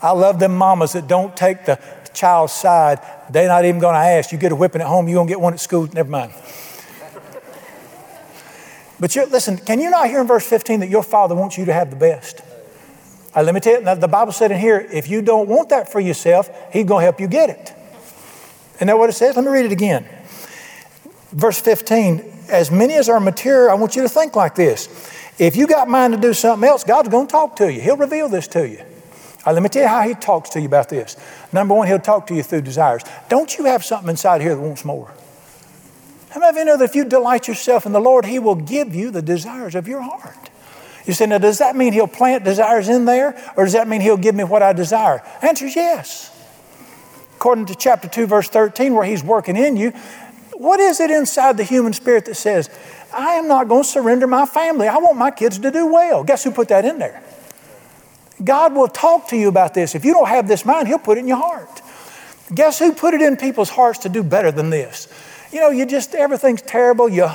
[0.00, 1.80] I love them mamas that don't take the
[2.14, 3.00] child's side.
[3.30, 4.32] They're not even going to ask.
[4.32, 5.88] You get a whipping at home, you're going to get one at school.
[5.92, 6.32] Never mind.
[9.00, 11.64] But you listen, can you not hear in verse 15 that your father wants you
[11.66, 12.40] to have the best?
[13.34, 15.90] Uh, let me tell you, the Bible said in here, if you don't want that
[15.90, 17.74] for yourself, he's going to help you get it.
[18.76, 19.34] Isn't that what it says?
[19.34, 20.06] Let me read it again.
[21.32, 24.88] Verse 15, as many as are mature, I want you to think like this.
[25.38, 27.80] If you got mind to do something else, God's going to talk to you.
[27.80, 28.84] He'll reveal this to you.
[29.44, 31.16] Right, let me tell you how He talks to you about this.
[31.52, 33.02] Number one, He'll talk to you through desires.
[33.28, 35.12] Don't you have something inside here that wants more?
[36.30, 38.54] How many of you know that if you delight yourself in the Lord, He will
[38.54, 40.50] give you the desires of your heart?
[41.06, 44.00] You say, now, does that mean He'll plant desires in there, or does that mean
[44.00, 45.22] He'll give me what I desire?
[45.42, 46.30] Answer is yes.
[47.36, 49.90] According to chapter 2, verse 13, where He's working in you,
[50.54, 52.70] what is it inside the human spirit that says,
[53.12, 54.88] I am not going to surrender my family.
[54.88, 56.24] I want my kids to do well.
[56.24, 57.22] Guess who put that in there?
[58.44, 59.94] God will talk to you about this.
[59.94, 61.82] If you don't have this mind, He'll put it in your heart.
[62.54, 65.08] Guess who put it in people's hearts to do better than this?
[65.52, 67.08] You know, you just, everything's terrible.
[67.08, 67.28] You,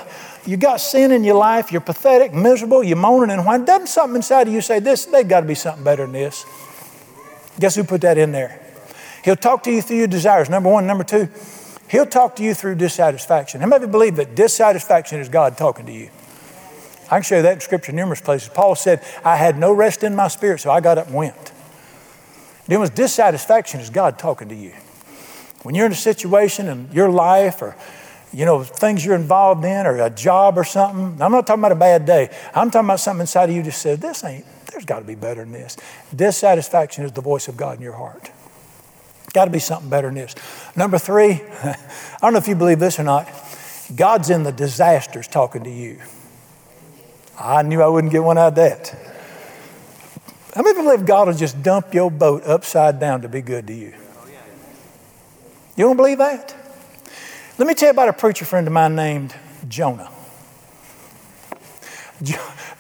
[0.46, 1.72] you got sin in your life.
[1.72, 2.84] You're pathetic, miserable.
[2.84, 3.66] You're moaning and whining.
[3.66, 6.46] Doesn't something inside of you say, this, they've got to be something better than this?
[7.60, 8.62] Guess who put that in there?
[9.24, 10.86] He'll talk to you through your desires, number one.
[10.86, 11.30] Number two,
[11.90, 13.62] He'll talk to you through dissatisfaction.
[13.62, 16.10] How many of you believe that dissatisfaction is God talking to you?
[17.12, 18.50] I can show you that in Scripture numerous places.
[18.50, 21.52] Paul said, I had no rest in my spirit, so I got up and went.
[22.68, 24.74] Then was dissatisfaction is God talking to you.
[25.64, 27.76] When you're in a situation in your life or
[28.32, 31.22] you know, things you're involved in or a job or something.
[31.22, 32.30] I'm not talking about a bad day.
[32.54, 35.16] I'm talking about something inside of you just said, this ain't, there's got to be
[35.16, 35.78] better than this.
[36.16, 38.32] Dissatisfaction is the voice of God in your heart.
[39.34, 40.36] Got to be something better than this.
[40.76, 41.76] Number three, I
[42.22, 43.28] don't know if you believe this or not,
[43.96, 46.00] God's in the disasters talking to you.
[47.40, 48.96] I knew I wouldn't get one out of that.
[50.54, 53.74] How many believe God will just dump your boat upside down to be good to
[53.74, 53.94] you?
[55.78, 56.54] You don't believe that?
[57.58, 59.36] Let me tell you about a preacher friend of mine named
[59.68, 60.10] Jonah.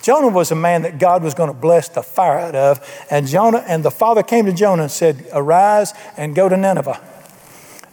[0.01, 3.05] Jonah was a man that God was going to bless the fire out of.
[3.10, 6.99] And Jonah and the father came to Jonah and said, Arise and go to Nineveh.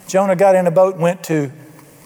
[0.08, 1.52] Jonah got in a boat and went to, do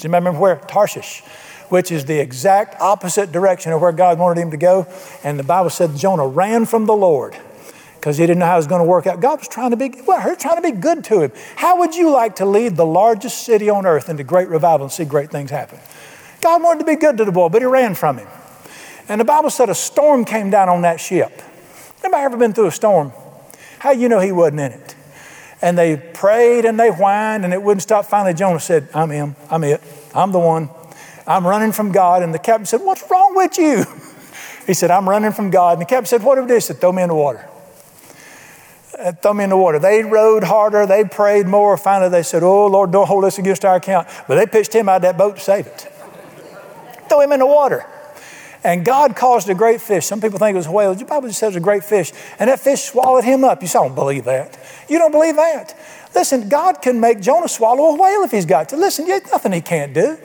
[0.03, 0.57] you remember where?
[0.57, 1.23] Tarshish.
[1.71, 4.87] Which is the exact opposite direction of where God wanted him to go.
[5.25, 7.37] And the Bible said Jonah ran from the Lord
[7.95, 9.21] because he didn't know how it was going to work out.
[9.21, 11.33] God was trying to be, well, he was trying to be good to him.
[11.57, 14.93] How would you like to lead the largest city on earth into great revival and
[14.93, 15.79] see great things happen?
[16.41, 18.29] God wanted to be good to the boy, but he ran from him.
[19.09, 21.43] And the Bible said a storm came down on that ship.
[22.03, 23.13] Anybody ever been through a storm?
[23.79, 24.95] How you know he wasn't in it?
[25.61, 28.07] And they prayed and they whined and it wouldn't stop.
[28.07, 29.37] Finally, Jonah said, I'm him.
[29.51, 29.83] I'm it.
[30.15, 30.71] I'm the one.
[31.31, 32.25] I'm running from God.
[32.25, 33.85] And the captain said, What's wrong with you?
[34.67, 35.73] He said, I'm running from God.
[35.73, 36.55] And the captain said, What do we do?
[36.55, 37.49] He said, Throw me in the water.
[39.21, 39.81] Throw me in the water.
[39.81, 41.77] They rowed harder, they prayed more.
[41.77, 44.07] Finally, they said, Oh, Lord, don't hold us against our account.
[44.29, 45.81] But they pitched him out of that boat to save it.
[47.09, 47.85] throw him in the water.
[48.63, 50.05] And God caused a great fish.
[50.07, 50.95] Some people think it was a whale.
[50.95, 52.13] The Bible just says a great fish.
[52.39, 53.63] And that fish swallowed him up.
[53.63, 54.59] You say, I don't believe that.
[54.89, 55.77] You don't believe that?
[56.15, 58.77] Listen, God can make Jonah swallow a whale if he's got to.
[58.77, 60.19] Listen, there's nothing he can't do.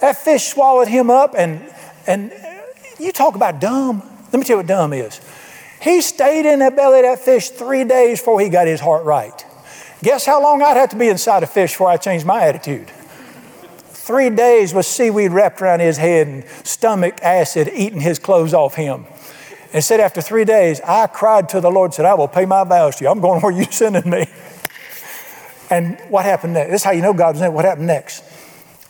[0.00, 1.72] That fish swallowed him up, and,
[2.06, 2.32] and
[2.98, 4.02] you talk about dumb.
[4.32, 5.20] Let me tell you what dumb is.
[5.80, 9.04] He stayed in the belly of that fish three days before he got his heart
[9.04, 9.44] right.
[10.02, 12.88] Guess how long I'd have to be inside a fish before I changed my attitude?
[13.88, 18.74] Three days with seaweed wrapped around his head and stomach acid eating his clothes off
[18.74, 19.06] him.
[19.72, 22.64] And said after three days, I cried to the Lord, said, I will pay my
[22.64, 23.10] vows to you.
[23.10, 24.26] I'm going where you're sending me.
[25.70, 26.70] And what happened next?
[26.70, 27.52] This is how you know God's in it.
[27.52, 28.22] What happened next?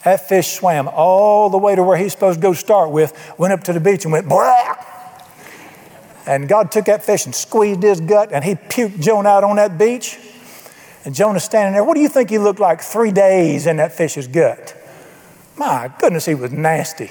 [0.04, 3.52] That fish swam all the way to where he's supposed to go start with, went
[3.52, 4.76] up to the beach and went, Blah!
[6.26, 9.56] And God took that fish and squeezed his gut, and he puked Jonah out on
[9.56, 10.18] that beach.
[11.04, 11.84] And Jonah's standing there.
[11.84, 14.74] What do you think he looked like three days in that fish's gut?
[15.56, 17.10] My goodness, he was nasty.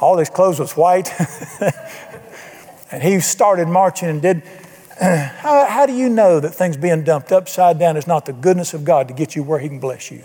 [0.00, 1.12] All his clothes was white.
[2.90, 4.42] and he started marching and did.
[5.00, 8.74] How, how do you know that things being dumped upside down is not the goodness
[8.74, 10.22] of God to get you where he can bless you?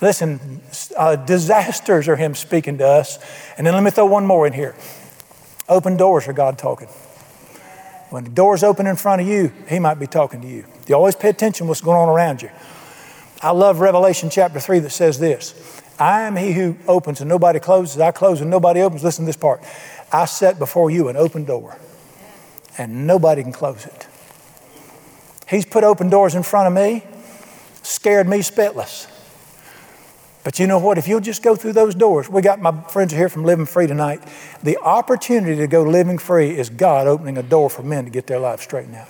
[0.00, 0.60] Listen,
[0.96, 3.18] uh, disasters are him speaking to us.
[3.56, 4.76] And then let me throw one more in here.
[5.68, 6.88] Open doors are God talking.
[8.10, 10.64] When the door's open in front of you, He might be talking to you.
[10.86, 12.50] You always pay attention what's going on around you.
[13.42, 17.58] I love Revelation chapter 3 that says this I am He who opens and nobody
[17.58, 18.00] closes.
[18.00, 19.02] I close and nobody opens.
[19.02, 19.62] Listen to this part.
[20.12, 21.76] I set before you an open door,
[22.78, 24.06] and nobody can close it.
[25.48, 27.04] He's put open doors in front of me,
[27.82, 29.10] scared me spitless.
[30.46, 30.96] But you know what?
[30.96, 33.88] If you'll just go through those doors, we got my friends here from Living Free
[33.88, 34.22] tonight.
[34.62, 38.28] The opportunity to go living free is God opening a door for men to get
[38.28, 39.08] their lives straightened out.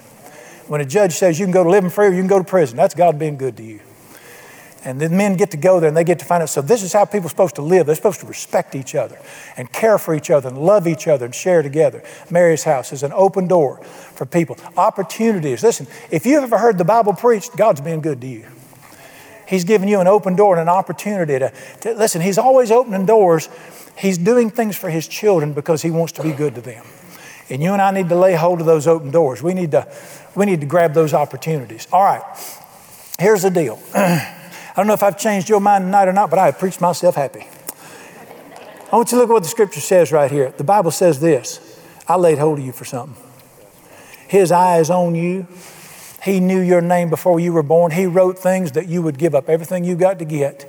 [0.66, 2.44] When a judge says you can go to living free or you can go to
[2.44, 3.80] prison, that's God being good to you.
[4.82, 6.48] And then men get to go there and they get to find out.
[6.48, 7.84] So, this is how people are supposed to live.
[7.84, 9.18] They're supposed to respect each other
[9.58, 12.02] and care for each other and love each other and share together.
[12.30, 14.56] Mary's house is an open door for people.
[14.78, 15.62] Opportunities.
[15.62, 18.46] Listen, if you've ever heard the Bible preached, God's being good to you.
[19.46, 22.20] He's given you an open door and an opportunity to, to listen.
[22.20, 23.48] He's always opening doors.
[23.96, 26.84] He's doing things for His children because He wants to be good to them.
[27.48, 29.42] And you and I need to lay hold of those open doors.
[29.42, 29.86] We need to,
[30.34, 31.86] we need to grab those opportunities.
[31.92, 32.22] All right,
[33.18, 33.80] here's the deal.
[33.94, 36.80] I don't know if I've changed your mind tonight or not, but I have preached
[36.80, 37.46] myself happy.
[38.92, 40.50] I want you to look at what the scripture says right here.
[40.50, 41.60] The Bible says this
[42.08, 43.22] I laid hold of you for something.
[44.28, 45.46] His eye is on you.
[46.22, 47.92] He knew your name before you were born.
[47.92, 50.68] He wrote things that you would give up everything you got to get.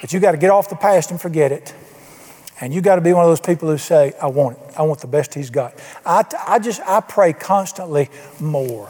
[0.00, 1.74] But you got to get off the past and forget it.
[2.60, 4.74] And you got to be one of those people who say, I want it.
[4.78, 5.74] I want the best he's got.
[6.06, 8.08] I, I just, I pray constantly
[8.40, 8.88] more.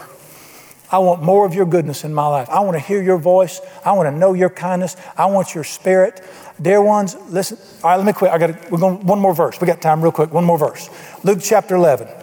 [0.91, 2.49] I want more of your goodness in my life.
[2.51, 3.61] I want to hear your voice.
[3.85, 4.97] I want to know your kindness.
[5.17, 6.23] I want your spirit.
[6.61, 7.59] Dear ones, listen.
[7.83, 8.31] All right, let me quit.
[8.31, 9.61] I got we're going one more verse.
[9.61, 10.33] We got time real quick.
[10.33, 10.89] One more verse.
[11.25, 12.07] Luke chapter 11.
[12.07, 12.15] All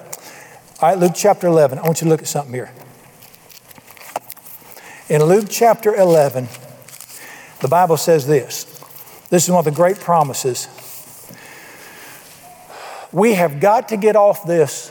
[0.81, 1.79] right, Luke chapter 11.
[1.79, 2.71] I want you to look at something here.
[5.11, 6.47] In Luke chapter 11,
[7.59, 8.63] the Bible says this.
[9.29, 10.69] This is one of the great promises.
[13.11, 14.89] We have got to get off this,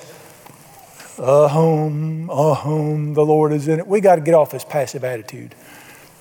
[1.17, 3.87] a home, a the Lord is in it.
[3.87, 5.55] We got to get off this passive attitude.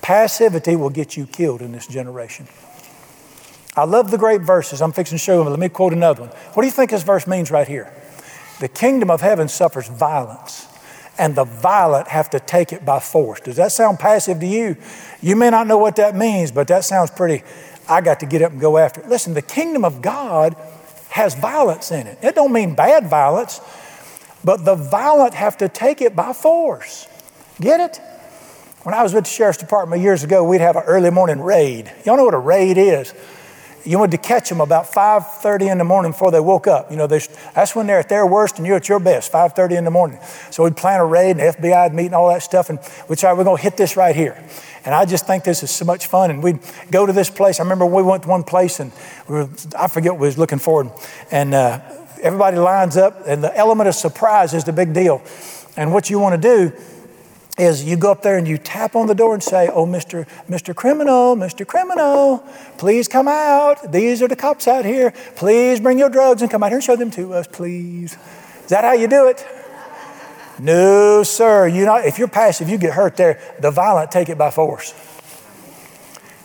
[0.01, 2.47] Passivity will get you killed in this generation.
[3.75, 4.81] I love the great verses.
[4.81, 5.49] I'm fixing to show them.
[5.49, 6.29] Let me quote another one.
[6.53, 7.93] What do you think this verse means right here?
[8.61, 10.68] The kingdom of heaven suffers violence
[11.19, 13.41] and the violent have to take it by force.
[13.41, 14.77] Does that sound passive to you?
[15.21, 17.43] You may not know what that means, but that sounds pretty,
[17.87, 19.09] I got to get up and go after it.
[19.09, 20.55] Listen, the kingdom of God
[21.09, 22.17] has violence in it.
[22.23, 23.59] It don't mean bad violence,
[24.43, 27.07] but the violent have to take it by force.
[27.59, 28.01] Get it?
[28.83, 31.91] When I was with the sheriff's department years ago, we'd have an early morning raid.
[32.05, 33.13] Y'all know what a raid is?
[33.89, 36.91] You wanted to catch them about 5.30 in the morning before they woke up.
[36.91, 39.83] You know, that's when they're at their worst and you're at your best, 5.30 in
[39.83, 40.19] the morning.
[40.51, 42.69] So we'd plan a raid and the FBI would meet and all that stuff.
[42.69, 42.77] And
[43.07, 44.37] we'd say, we're going to hit this right here.
[44.85, 46.29] And I just think this is so much fun.
[46.29, 46.59] And we'd
[46.91, 47.59] go to this place.
[47.59, 48.91] I remember we went to one place and
[49.27, 50.95] we were, I forget what we was looking for.
[51.31, 51.81] And uh,
[52.21, 55.23] everybody lines up and the element of surprise is the big deal.
[55.75, 56.77] And what you want to do
[57.59, 60.27] is you go up there and you tap on the door and say, Oh, Mr.
[60.47, 60.75] Mr.
[60.75, 61.67] Criminal, Mr.
[61.67, 62.39] Criminal,
[62.77, 63.91] please come out.
[63.91, 65.11] These are the cops out here.
[65.35, 68.17] Please bring your drugs and come out here and show them to us, please.
[68.63, 69.45] Is that how you do it?
[70.59, 71.67] No, sir.
[71.67, 73.39] You not, if you're passive, you get hurt there.
[73.59, 74.93] The violent take it by force.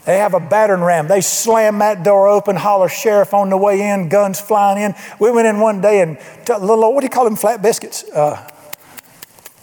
[0.04, 1.08] They have a battering ram.
[1.08, 4.94] They slam that door open, holler sheriff on the way in, guns flying in.
[5.18, 8.04] We went in one day and t- little, what do you call them, flat biscuits?
[8.10, 8.46] Uh,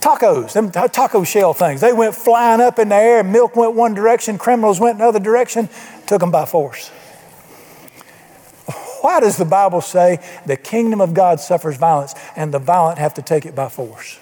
[0.02, 1.80] tacos, them taco shell things.
[1.80, 5.70] They went flying up in the air, milk went one direction, criminals went another direction,
[6.08, 6.90] took them by force.
[9.02, 13.14] Why does the Bible say the kingdom of God suffers violence and the violent have
[13.14, 14.20] to take it by force?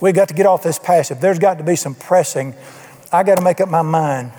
[0.00, 1.20] We've got to get off this passive.
[1.20, 2.54] There's got to be some pressing.
[3.10, 4.32] I got to make up my mind.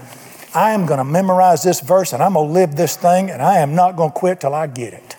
[0.53, 3.41] I am going to memorize this verse and I'm going to live this thing and
[3.41, 5.15] I am not going to quit till I get it.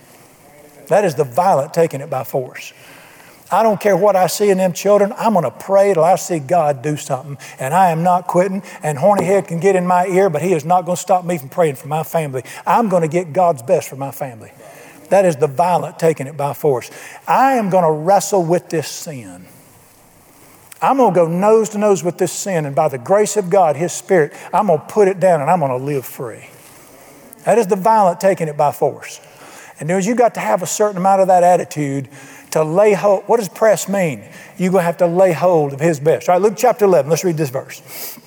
[0.88, 2.72] That is the violent taking it by force.
[3.50, 5.12] I don't care what I see in them children.
[5.16, 7.38] I'm going to pray till I see God do something.
[7.58, 8.62] And I am not quitting.
[8.82, 11.24] And horny head can get in my ear, but he is not going to stop
[11.24, 12.42] me from praying for my family.
[12.66, 14.52] I'm going to get God's best for my family.
[15.08, 16.90] That is the violent taking it by force.
[17.26, 19.46] I am going to wrestle with this sin.
[20.82, 22.66] I'm going to go nose to nose with this sin.
[22.66, 25.50] And by the grace of God, His Spirit, I'm going to put it down and
[25.50, 26.48] I'm going to live free.
[27.44, 29.20] That is the violent taking it by force.
[29.80, 32.08] And there's you got to have a certain amount of that attitude
[32.50, 33.24] to lay hold.
[33.24, 34.24] What does press mean?
[34.56, 36.28] You're going to have to lay hold of his best.
[36.28, 37.10] All right, Luke chapter 11.
[37.10, 38.18] Let's read this verse.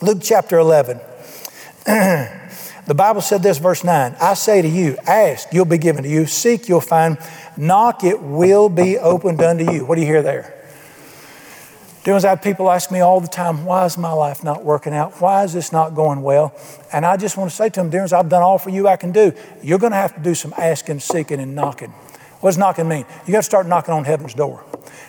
[0.00, 0.98] Luke chapter 11.
[1.86, 6.08] the Bible said this, verse 9 I say to you, ask, you'll be given to
[6.08, 6.26] you.
[6.26, 7.18] Seek, you'll find.
[7.56, 9.84] Knock, it will be opened unto you.
[9.84, 10.52] What do you hear there?
[12.06, 14.92] Dealings, I have people ask me all the time, why is my life not working
[14.94, 15.20] out?
[15.20, 16.54] Why is this not going well?
[16.92, 18.94] And I just want to say to them, Dealings, I've done all for you I
[18.94, 19.32] can do.
[19.60, 21.92] You're going to have to do some asking, seeking, and knocking.
[22.46, 23.04] What does knocking mean?
[23.26, 24.62] You got to start knocking on heaven's door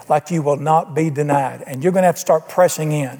[0.09, 1.63] like you will not be denied.
[1.67, 3.19] And you're going to have to start pressing in.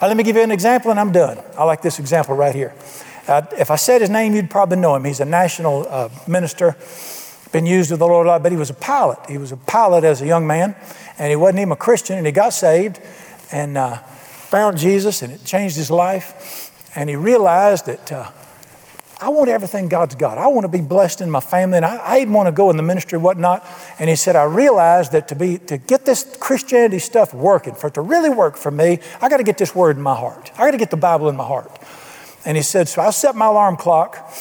[0.00, 1.36] Let me give you an example and I'm done.
[1.58, 2.72] I like this example right here.
[3.26, 5.04] Uh, if I said his name, you'd probably know him.
[5.04, 6.76] He's a national uh, minister,
[7.50, 9.18] been used of the Lord a lot, but he was a pilot.
[9.28, 10.76] He was a pilot as a young man,
[11.18, 13.00] and he wasn't even a Christian, and he got saved
[13.50, 16.70] and uh, found Jesus, and it changed his life.
[16.94, 18.30] And he realized that uh,
[19.22, 20.38] I want everything God's got.
[20.38, 22.76] I want to be blessed in my family, and I, I want to go in
[22.76, 23.66] the ministry, whatnot.
[23.98, 27.88] And he said, I realized that to be to get this Christianity stuff working, for
[27.88, 30.50] it to really work for me, I got to get this word in my heart.
[30.54, 31.70] I got to get the Bible in my heart.
[32.46, 34.32] And he said, so I set my alarm clock,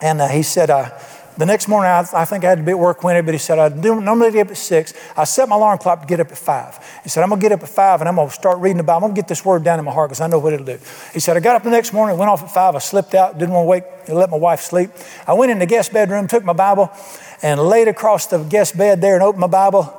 [0.00, 0.90] and uh, he said, uh,
[1.36, 3.38] the next morning, I, I, think I had to be at work when, but he
[3.38, 4.94] said, I normally get up at 6.
[5.16, 7.00] I set my alarm clock to get up at 5.
[7.02, 8.78] He said, I'm going to get up at 5 and I'm going to start reading
[8.78, 9.04] the Bible.
[9.04, 10.64] I'm going to get this word down in my heart because I know what it'll
[10.64, 10.78] do.
[11.12, 12.74] He said, I got up the next morning, went off at 5.
[12.74, 14.90] I slipped out, didn't want to wake, let my wife sleep.
[15.26, 16.90] I went in the guest bedroom, took my Bible,
[17.42, 19.92] and laid across the guest bed there and opened my Bible.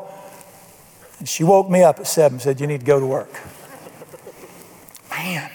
[1.20, 3.30] And she woke me up at 7 and said, You need to go to work.
[5.12, 5.52] Man.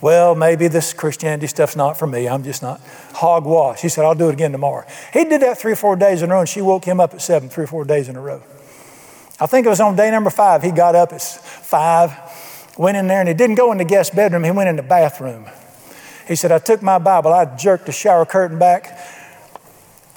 [0.00, 2.28] Well, maybe this Christianity stuff's not for me.
[2.28, 2.80] I'm just not
[3.14, 3.80] hogwash.
[3.80, 4.86] He said, I'll do it again tomorrow.
[5.12, 7.14] He did that three or four days in a row, and she woke him up
[7.14, 8.42] at seven, three or four days in a row.
[9.40, 10.62] I think it was on day number five.
[10.62, 12.12] He got up at five,
[12.76, 14.44] went in there, and he didn't go in the guest bedroom.
[14.44, 15.46] He went in the bathroom.
[16.28, 18.98] He said, I took my Bible, I jerked the shower curtain back.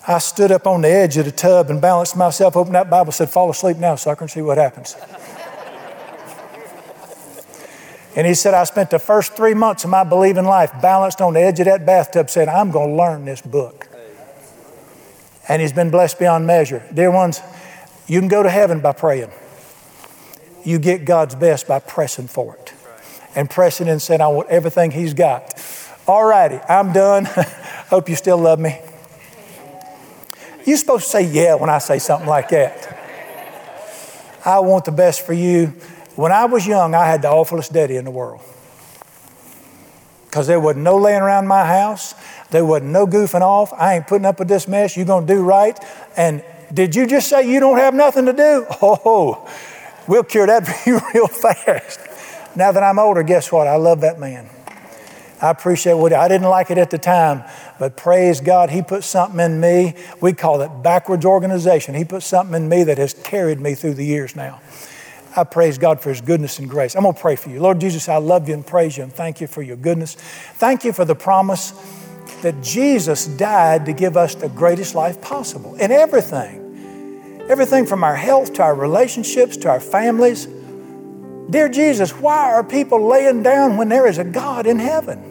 [0.08, 3.12] I stood up on the edge of the tub and balanced myself, opened that Bible,
[3.12, 4.96] said, Fall asleep now, sucker, and see what happens.
[8.16, 11.34] And he said, I spent the first three months of my believing life balanced on
[11.34, 13.88] the edge of that bathtub saying, I'm going to learn this book.
[15.48, 16.84] And he's been blessed beyond measure.
[16.94, 17.42] Dear ones,
[18.08, 19.32] you can go to heaven by praying.
[20.64, 22.74] You get God's best by pressing for it.
[23.36, 25.54] And pressing and saying, I want everything he's got.
[26.08, 27.26] All righty, I'm done.
[27.90, 28.80] Hope you still love me.
[30.66, 32.98] You're supposed to say yeah when I say something like that.
[34.46, 35.74] I want the best for you.
[36.20, 38.42] When I was young, I had the awfulest daddy in the world.
[40.26, 42.14] Because there wasn't no laying around my house.
[42.52, 43.72] There wasn't no goofing off.
[43.72, 44.98] I ain't putting up with this mess.
[44.98, 45.80] You're going to do right.
[46.18, 46.44] And
[46.74, 48.66] did you just say you don't have nothing to do?
[48.82, 49.50] Oh,
[50.10, 52.02] we'll cure that for you real fast.
[52.54, 53.68] Now that I'm older, guess what?
[53.68, 54.50] I love that man.
[55.42, 57.46] I appreciate what I didn't like it at the time,
[57.80, 59.96] but praise God, He put something in me.
[60.20, 61.96] We call it backwards organization.
[61.96, 64.60] He put something in me that has carried me through the years now.
[65.36, 66.96] I praise God for His goodness and grace.
[66.96, 67.60] I'm going to pray for you.
[67.60, 70.16] Lord Jesus, I love you and praise you and thank you for your goodness.
[70.16, 71.72] Thank you for the promise
[72.42, 77.46] that Jesus died to give us the greatest life possible in everything.
[77.50, 80.48] Everything from our health to our relationships to our families.
[81.50, 85.30] Dear Jesus, why are people laying down when there is a God in heaven?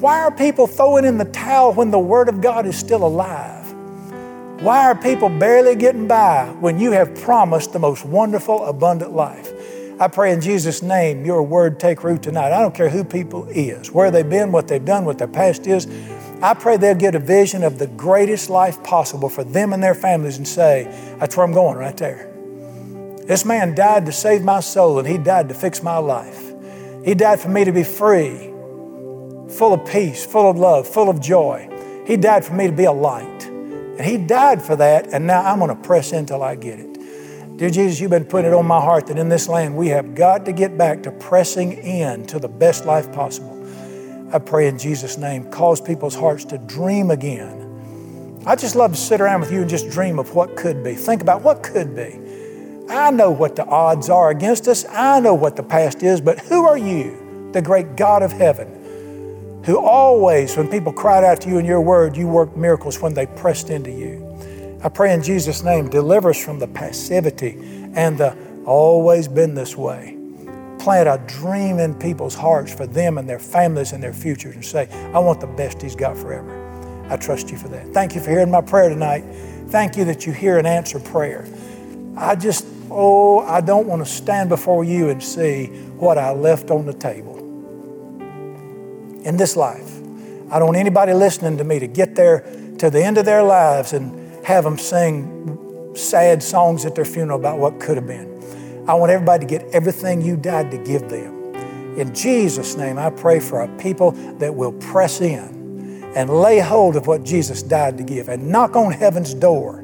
[0.00, 3.55] Why are people throwing in the towel when the Word of God is still alive?
[4.60, 9.52] Why are people barely getting by when you have promised the most wonderful, abundant life?
[10.00, 12.52] I pray in Jesus' name your word take root tonight.
[12.52, 15.66] I don't care who people is, where they've been, what they've done, what their past
[15.66, 15.86] is.
[16.40, 19.94] I pray they'll get a vision of the greatest life possible for them and their
[19.94, 20.84] families and say,
[21.18, 22.32] that's where I'm going right there.
[23.26, 26.54] This man died to save my soul and he died to fix my life.
[27.04, 28.38] He died for me to be free,
[29.50, 31.68] full of peace, full of love, full of joy.
[32.06, 33.35] He died for me to be a light.
[33.96, 36.78] And He died for that, and now I'm going to press in till I get
[36.78, 37.56] it.
[37.56, 40.14] Dear Jesus, you've been putting it on my heart that in this land we have
[40.14, 43.54] got to get back to pressing in to the best life possible.
[44.30, 48.42] I pray in Jesus' name, cause people's hearts to dream again.
[48.44, 50.94] I just love to sit around with you and just dream of what could be.
[50.94, 52.20] Think about what could be.
[52.90, 54.84] I know what the odds are against us.
[54.90, 58.75] I know what the past is, but who are you, the great God of heaven?
[59.66, 63.12] Who always, when people cried out to you in your word, you worked miracles when
[63.12, 64.22] they pressed into you.
[64.84, 67.58] I pray in Jesus' name, deliver us from the passivity
[67.94, 70.16] and the always been this way.
[70.78, 74.64] Plant a dream in people's hearts for them and their families and their futures and
[74.64, 76.62] say, I want the best He's got forever.
[77.10, 77.88] I trust you for that.
[77.88, 79.24] Thank you for hearing my prayer tonight.
[79.68, 81.44] Thank you that you hear and answer prayer.
[82.16, 86.70] I just, oh, I don't want to stand before you and see what I left
[86.70, 87.35] on the table
[89.26, 89.96] in this life.
[90.50, 92.40] I don't want anybody listening to me to get there
[92.78, 97.38] to the end of their lives and have them sing sad songs at their funeral
[97.38, 98.32] about what could have been.
[98.88, 101.54] I want everybody to get everything you died to give them.
[101.98, 106.94] In Jesus' name, I pray for a people that will press in and lay hold
[106.94, 109.80] of what Jesus died to give and knock on heaven's door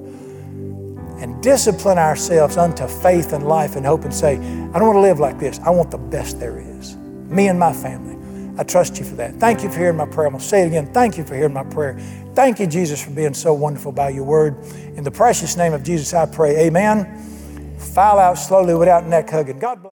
[1.19, 5.01] and discipline ourselves unto faith and life and hope and say, I don't want to
[5.01, 5.59] live like this.
[5.61, 6.97] I want the best there is.
[7.29, 8.12] Me and my family.
[8.63, 9.35] I trust you for that.
[9.41, 10.29] Thank you for hearing my prayer.
[10.29, 10.87] I'm going to say it again.
[10.93, 11.99] Thank you for hearing my prayer.
[12.37, 14.57] Thank you, Jesus, for being so wonderful by your word.
[14.95, 16.57] In the precious name of Jesus, I pray.
[16.67, 17.77] Amen.
[17.77, 19.59] File out slowly without neck hugging.
[19.59, 19.91] God bless.